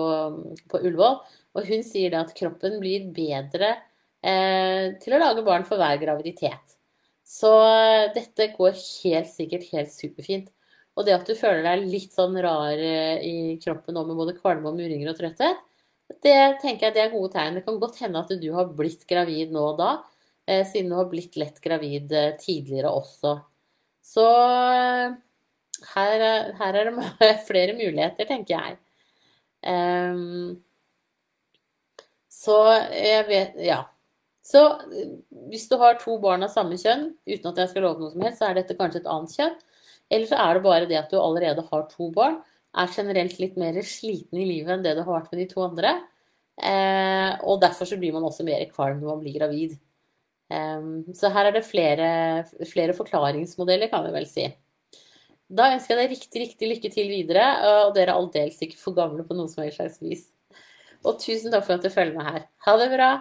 [0.71, 1.21] på Ullevål.
[1.57, 3.75] Og hun sier at kroppen blir bedre
[4.23, 6.78] eh, til å lage barn for hver graviditet.
[7.29, 10.49] Så eh, dette går helt sikkert helt superfint.
[10.97, 14.37] Og det at du føler deg litt sånn rar eh, i kroppen nå med både
[14.39, 15.61] kvalme og muringer og trøtthet,
[16.25, 17.59] det tenker jeg det er gode tegn.
[17.59, 19.91] Det kan godt hende at du har blitt gravid nå og da,
[20.49, 23.35] eh, siden du har blitt lett gravid tidligere også.
[24.09, 24.25] Så
[25.93, 26.25] her,
[26.57, 28.79] her er det flere muligheter, tenker jeg.
[29.69, 30.57] Um,
[32.31, 32.57] så
[32.95, 33.83] jeg vet Ja.
[34.49, 35.15] Så eh,
[35.51, 38.23] hvis du har to barn av samme kjønn, uten at jeg skal love noe som
[38.25, 39.57] helst, så er dette kanskje et annet kjønn.
[40.09, 42.39] Eller så er det bare det at du allerede har to barn,
[42.79, 45.61] er generelt litt mer sliten i livet enn det du har vært med de to
[45.65, 45.93] andre.
[46.59, 49.77] Eh, og derfor så blir man også mer kvalm når man blir gravid.
[50.49, 52.09] Eh, så her er det flere,
[52.69, 54.47] flere, forklaringsmodeller, kan vi vel si.
[55.49, 57.45] Da ønsker jeg deg riktig, riktig lykke til videre,
[57.85, 60.27] og dere er aldeles ikke for gamle på noe som helst slags vis.
[61.01, 62.49] Og tusen takk for at du følger med her.
[62.67, 63.13] Ha det bra!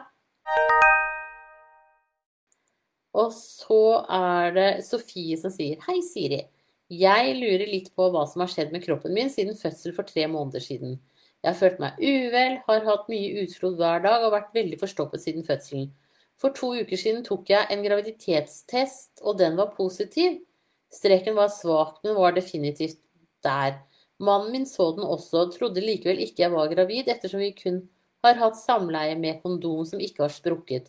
[3.18, 3.82] Og så
[4.14, 6.44] er det Sofie som sier Hei, Siri.
[6.88, 10.24] Jeg lurer litt på hva som har skjedd med kroppen min siden fødsel for tre
[10.30, 10.96] måneder siden.
[11.42, 15.22] Jeg har følt meg uvel, har hatt mye utflod hver dag og vært veldig forstoppet
[15.22, 15.90] siden fødselen.
[16.38, 20.38] For to uker siden tok jeg en graviditetstest, og den var positiv.
[20.94, 23.00] Streken var svak, men var definitivt
[23.44, 23.80] der.
[24.22, 27.82] Mannen min så den også, og trodde likevel ikke jeg var gravid, ettersom vi kun
[28.24, 30.88] har hatt samleie med kondom som ikke har sprukket.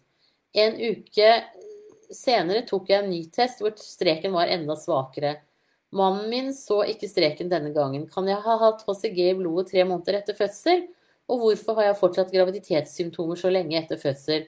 [0.58, 1.34] En uke
[2.10, 5.36] Senere tok jeg en ny test hvor streken var enda svakere.
[5.96, 8.06] Mannen min så ikke streken denne gangen.
[8.10, 10.86] Kan jeg ha hatt HCG i blodet tre måneder etter fødsel?
[11.30, 14.48] Og hvorfor har jeg fortsatt graviditetssymptomer så lenge etter fødsel?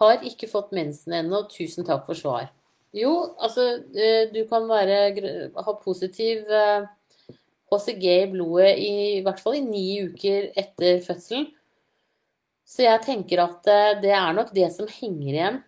[0.00, 1.42] Har ikke fått mensen ennå.
[1.52, 2.48] Tusen takk for svar.
[2.96, 6.48] Jo, altså eh, du kan være, ha positiv
[7.68, 11.50] HCG eh, i blodet i, i hvert fall i ni uker etter fødselen.
[12.68, 15.60] Så jeg tenker at eh, det er nok det som henger igjen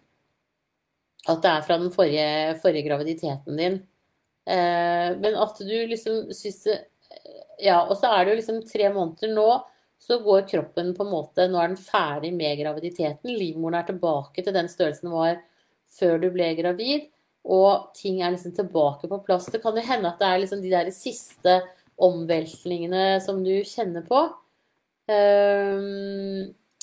[1.29, 3.81] at det er fra den forrige, forrige graviditeten din.
[4.49, 6.65] Eh, men at du liksom syns
[7.61, 9.49] Ja, og så er det jo liksom tre måneder nå,
[10.01, 13.35] så går kroppen på en måte Nå er den ferdig med graviditeten.
[13.37, 15.43] Livmoren er tilbake til den størrelsen den var
[15.99, 17.11] før du ble gravid.
[17.45, 19.49] Og ting er liksom tilbake på plass.
[19.53, 21.61] Det kan jo hende at det er liksom de der siste
[22.01, 24.25] omveltningene som du kjenner på.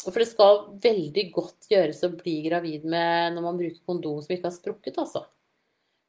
[0.08, 4.22] Um, for det skal veldig godt gjøres å bli gravid med når man bruker kondom
[4.24, 5.26] som ikke har sprukket, altså.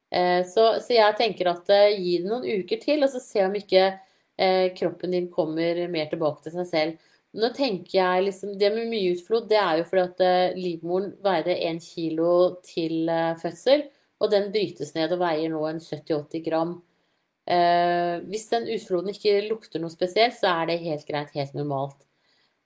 [0.09, 3.43] Eh, så, så jeg tenker at eh, gi det noen uker til, og så se
[3.45, 7.15] om ikke eh, kroppen din kommer mer tilbake til seg selv.
[7.37, 11.59] Nå tenker jeg liksom, Det med mye utflod, det er jo fordi at livmoren veide
[11.67, 12.31] 1 kilo
[12.65, 13.85] til fødsel.
[14.19, 16.73] og den brytes ned og veier nå en 70-80 gram.
[17.49, 22.08] Eh, hvis den utfloden ikke lukter noe spesielt, så er det helt greit, helt normalt.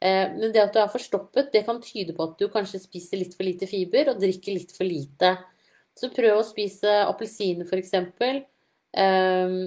[0.04, 3.22] Eh, men det at du er forstoppet, det kan tyde på at du kanskje spiser
[3.22, 5.38] litt for lite fiber og drikker litt for lite.
[5.96, 7.94] Så prøv å spise appelsiner f.eks.
[9.00, 9.58] Eh,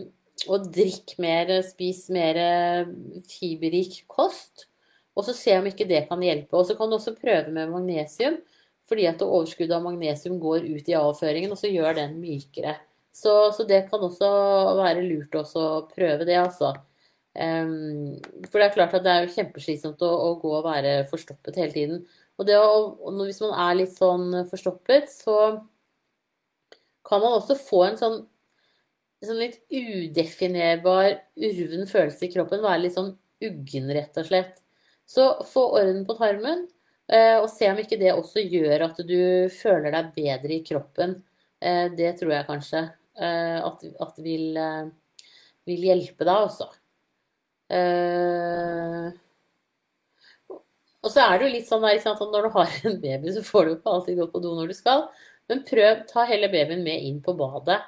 [0.52, 2.36] og drikk mer, spis mer
[3.30, 4.66] fiberrik kost.
[5.16, 6.58] Og så se om ikke det kan hjelpe.
[6.58, 8.36] Og så kan du også prøve med magnesium,
[8.86, 12.76] fordi at overskuddet av magnesium går ut i avføringen, og så gjør den mykere.
[13.16, 14.28] Så, så det kan også
[14.76, 15.46] være lurt å
[15.88, 16.74] prøve det, altså.
[17.36, 21.58] For det er klart at det er jo kjempeslitsomt å, å, gå og være forstoppet
[21.60, 22.04] hele tiden.
[22.36, 22.70] Og, å,
[23.08, 25.36] og hvis man er litt sånn forstoppet, så
[27.06, 28.16] kan man også få en sånn,
[29.24, 32.64] sånn litt udefinerbar urven følelse i kroppen.
[32.64, 33.14] Være litt sånn
[33.44, 34.62] uggen, rett og slett.
[35.06, 36.64] Så få orden på tarmen,
[37.12, 39.20] eh, og se om ikke det også gjør at du
[39.54, 41.20] føler deg bedre i kroppen.
[41.60, 44.58] Eh, det tror jeg kanskje eh, at, at vil,
[45.68, 46.68] vil hjelpe deg, altså.
[51.06, 53.42] Og så er det jo litt sånn der, at når du har en baby, så
[53.46, 55.06] får du ikke alltid gå på do når du skal.
[55.50, 57.78] Men prøv, ta hele babyen med inn på badet.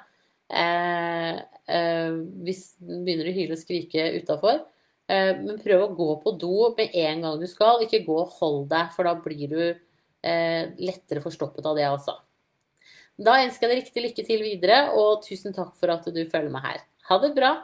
[0.49, 1.35] Eh,
[1.67, 2.13] eh,
[2.45, 4.63] hvis den begynner å hyle og skrike utafor.
[5.09, 7.83] Eh, men prøv å gå på do med en gang du skal.
[7.83, 12.15] Ikke gå og hold deg, for da blir du eh, lettere forstoppet av det, altså.
[13.19, 16.53] Da ønsker jeg deg riktig lykke til videre, og tusen takk for at du følger
[16.53, 16.85] med her.
[17.11, 17.57] Ha det bra!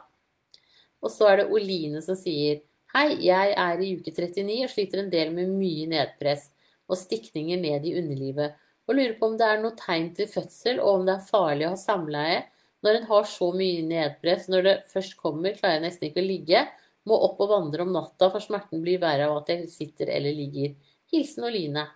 [1.03, 2.61] Og så er det Oline som sier
[2.95, 6.47] Hei, jeg er i uke 39 og sliter en del med mye nedpress
[6.87, 8.53] og stikninger ned i underlivet,
[8.85, 11.67] og lurer på om det er noe tegn til fødsel, og om det er farlig
[11.67, 12.43] å ha samleie
[12.85, 14.47] når en har så mye nedpress.
[14.53, 16.63] Når det først kommer, klarer jeg nesten ikke å ligge,
[17.09, 20.37] må opp og vandre om natta, for smerten blir verre av at jeg sitter eller
[20.37, 20.75] ligger.
[21.11, 21.87] Hilsen Oline.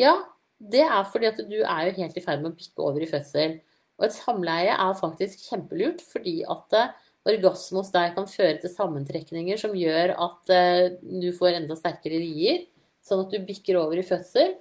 [0.00, 0.14] Ja,
[0.58, 3.08] det er fordi at du er jo helt i ferd med å bikke over i
[3.10, 3.58] fødsel.
[3.98, 6.94] Og et samleie er faktisk kjempelurt, fordi at eh,
[7.28, 12.20] orgasme hos deg kan føre til sammentrekninger som gjør at eh, du får enda sterkere
[12.20, 12.64] rier,
[13.04, 14.54] sånn at du bikker over i fødsel.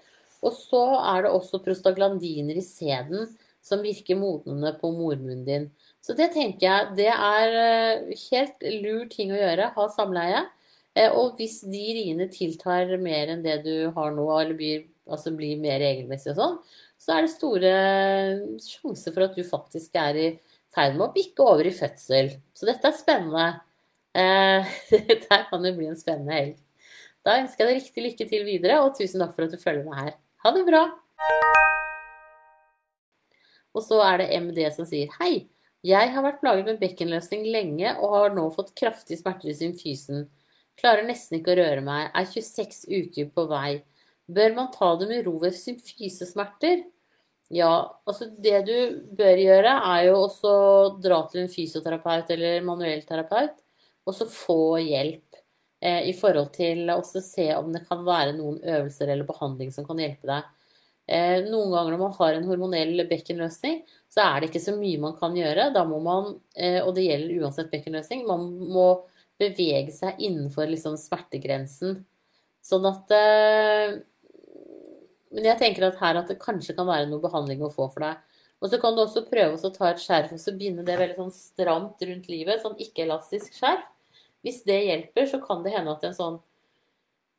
[0.44, 3.30] Og så er det også prostaglandiner i sæden
[3.64, 5.70] som virker modnende på mormunnen din.
[6.04, 10.44] Så det tenker jeg det er eh, helt lur ting å gjøre, ha samleie.
[10.96, 15.32] Eh, og hvis de riene tiltar mer enn det du har nå, eller blir, altså
[15.36, 16.58] blir mer regelmessig og sånn,
[17.04, 17.72] så er det store
[18.64, 20.28] sjanser for at du faktisk er i
[20.74, 22.34] ferd med å bikke over i fødsel.
[22.58, 23.48] Så dette er spennende.
[24.14, 26.60] Eh, dette kan jo bli en spennende helg.
[27.24, 29.86] Da ønsker jeg deg riktig lykke til videre, og tusen takk for at du følger
[29.88, 30.16] med her.
[30.44, 30.84] Ha det bra!
[33.74, 35.48] Og så er det MD som sier hei.
[35.84, 40.28] Jeg har vært plaget med bekkenløsning lenge og har nå fått kraftige smerter i symfysen.
[40.80, 43.82] Klarer nesten ikke å røre meg, er 26 uker på vei.
[44.32, 46.86] Bør man ta det med ro ved symfysesmerter?
[47.54, 47.74] Ja,
[48.10, 48.76] altså det du
[49.18, 50.54] bør gjøre, er jo også
[51.04, 53.60] dra til en fysioterapeut eller manuellterapeut,
[54.08, 55.38] og så få hjelp
[55.84, 59.86] eh, i forhold til å se om det kan være noen øvelser eller behandling som
[59.86, 60.50] kan hjelpe deg.
[61.06, 63.82] Eh, noen ganger når man har en hormonell bekkenløsning,
[64.12, 65.70] så er det ikke så mye man kan gjøre.
[65.76, 68.88] Da må man, eh, og det gjelder uansett bekkenløsning, man må
[69.42, 72.00] bevege seg innenfor liksom smertegrensen.
[72.64, 74.00] Sånn at eh,
[75.34, 78.06] Men jeg tenker at her at det kanskje kan være noe behandling å få for
[78.06, 78.22] deg.
[78.64, 81.18] Og så kan du også prøve å ta et skjerf og så binde det veldig
[81.18, 82.62] sånn stramt rundt livet.
[82.64, 83.84] Sånn ikke-elastisk skjerf.
[84.44, 86.38] Hvis det hjelper, så kan det hende at en sånn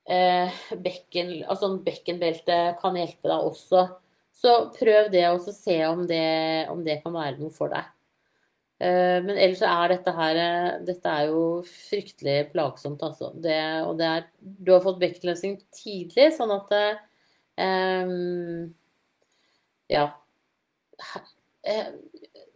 [0.09, 0.53] eh,
[0.85, 3.87] bekken, altså en bekkenbelte kan hjelpe deg også.
[4.35, 6.25] Så prøv det, og så se om det,
[6.73, 7.89] om det kan være noe for deg.
[8.85, 10.39] Eh, men ellers er dette her
[10.83, 13.31] Dette er jo fryktelig plagsomt, altså.
[13.37, 16.73] Det, og det er Du har fått bekkenløsning tidlig, sånn at
[17.59, 18.75] um,
[19.93, 20.09] Ja.
[21.65, 21.87] Eh,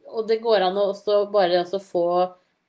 [0.09, 0.91] og det går an å
[1.33, 2.05] bare også få,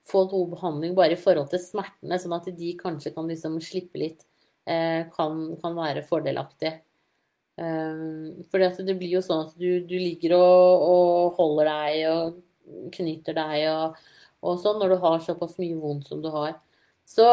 [0.07, 3.99] få god behandling bare i forhold til smertene, sånn at de kanskje kan liksom slippe
[3.99, 4.23] litt
[4.69, 6.75] Eh, kan, kan være fordelaktig.
[7.59, 12.37] Um, for det blir jo sånn at du, du ligger og, og, holder deg og
[12.93, 13.97] knyter deg og,
[14.39, 16.53] og, sånn når du har såpass mye vondt som du har.
[17.09, 17.25] Så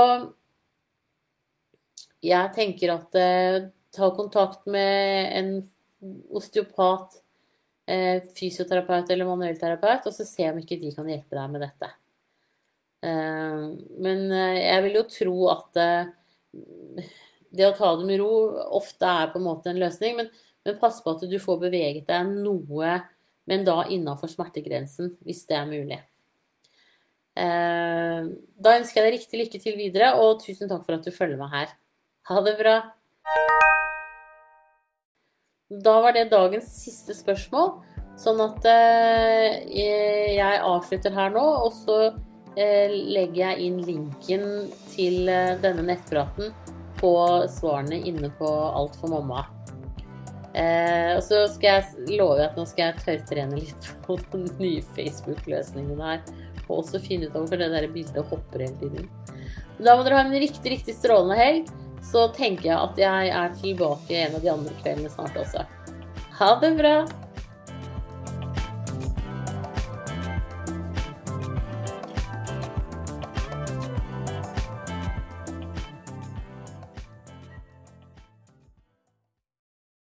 [2.25, 5.51] jeg tenker at eh, ta kontakt med en
[6.31, 7.23] osteopat,
[7.87, 11.91] eh, fysioterapeut eller manuellterapeut, og så se om ikke de kan hjelpe deg med dette.
[13.07, 13.67] Eh,
[14.03, 15.83] men eh, jeg vil jo tro at
[17.57, 18.33] det å ta det med ro
[18.79, 20.33] ofte er på en måte en løsning, men,
[20.67, 22.99] men pass på at du får beveget deg noe,
[23.47, 26.01] men da innafor smertegrensen, hvis det er mulig.
[27.37, 31.39] Da ønsker jeg deg riktig lykke til videre, og tusen takk for at du følger
[31.39, 31.75] meg her.
[32.33, 32.79] Ha det bra.
[35.67, 37.73] Da var det dagens siste spørsmål.
[38.17, 41.97] Sånn at eh, jeg avslutter her nå, og så
[42.55, 44.47] eh, legger jeg inn linken
[44.93, 46.55] til eh, denne nettpraten
[47.01, 47.13] på
[47.53, 49.43] svarene inne på Alt for mamma.
[50.55, 54.85] Eh, og så skal jeg love at nå skal jeg tørrtrene litt på den nye
[54.95, 56.23] Facebook-løsningen her.
[56.69, 59.11] Og også finne ut hvorfor det der bildet hopper hele tiden.
[59.83, 61.75] Da må dere ha en riktig, riktig strålende helg.
[62.05, 65.65] Så tenker jeg at jeg er tilbake en av de andre kveldene snart også.
[66.39, 66.97] Ha det bra!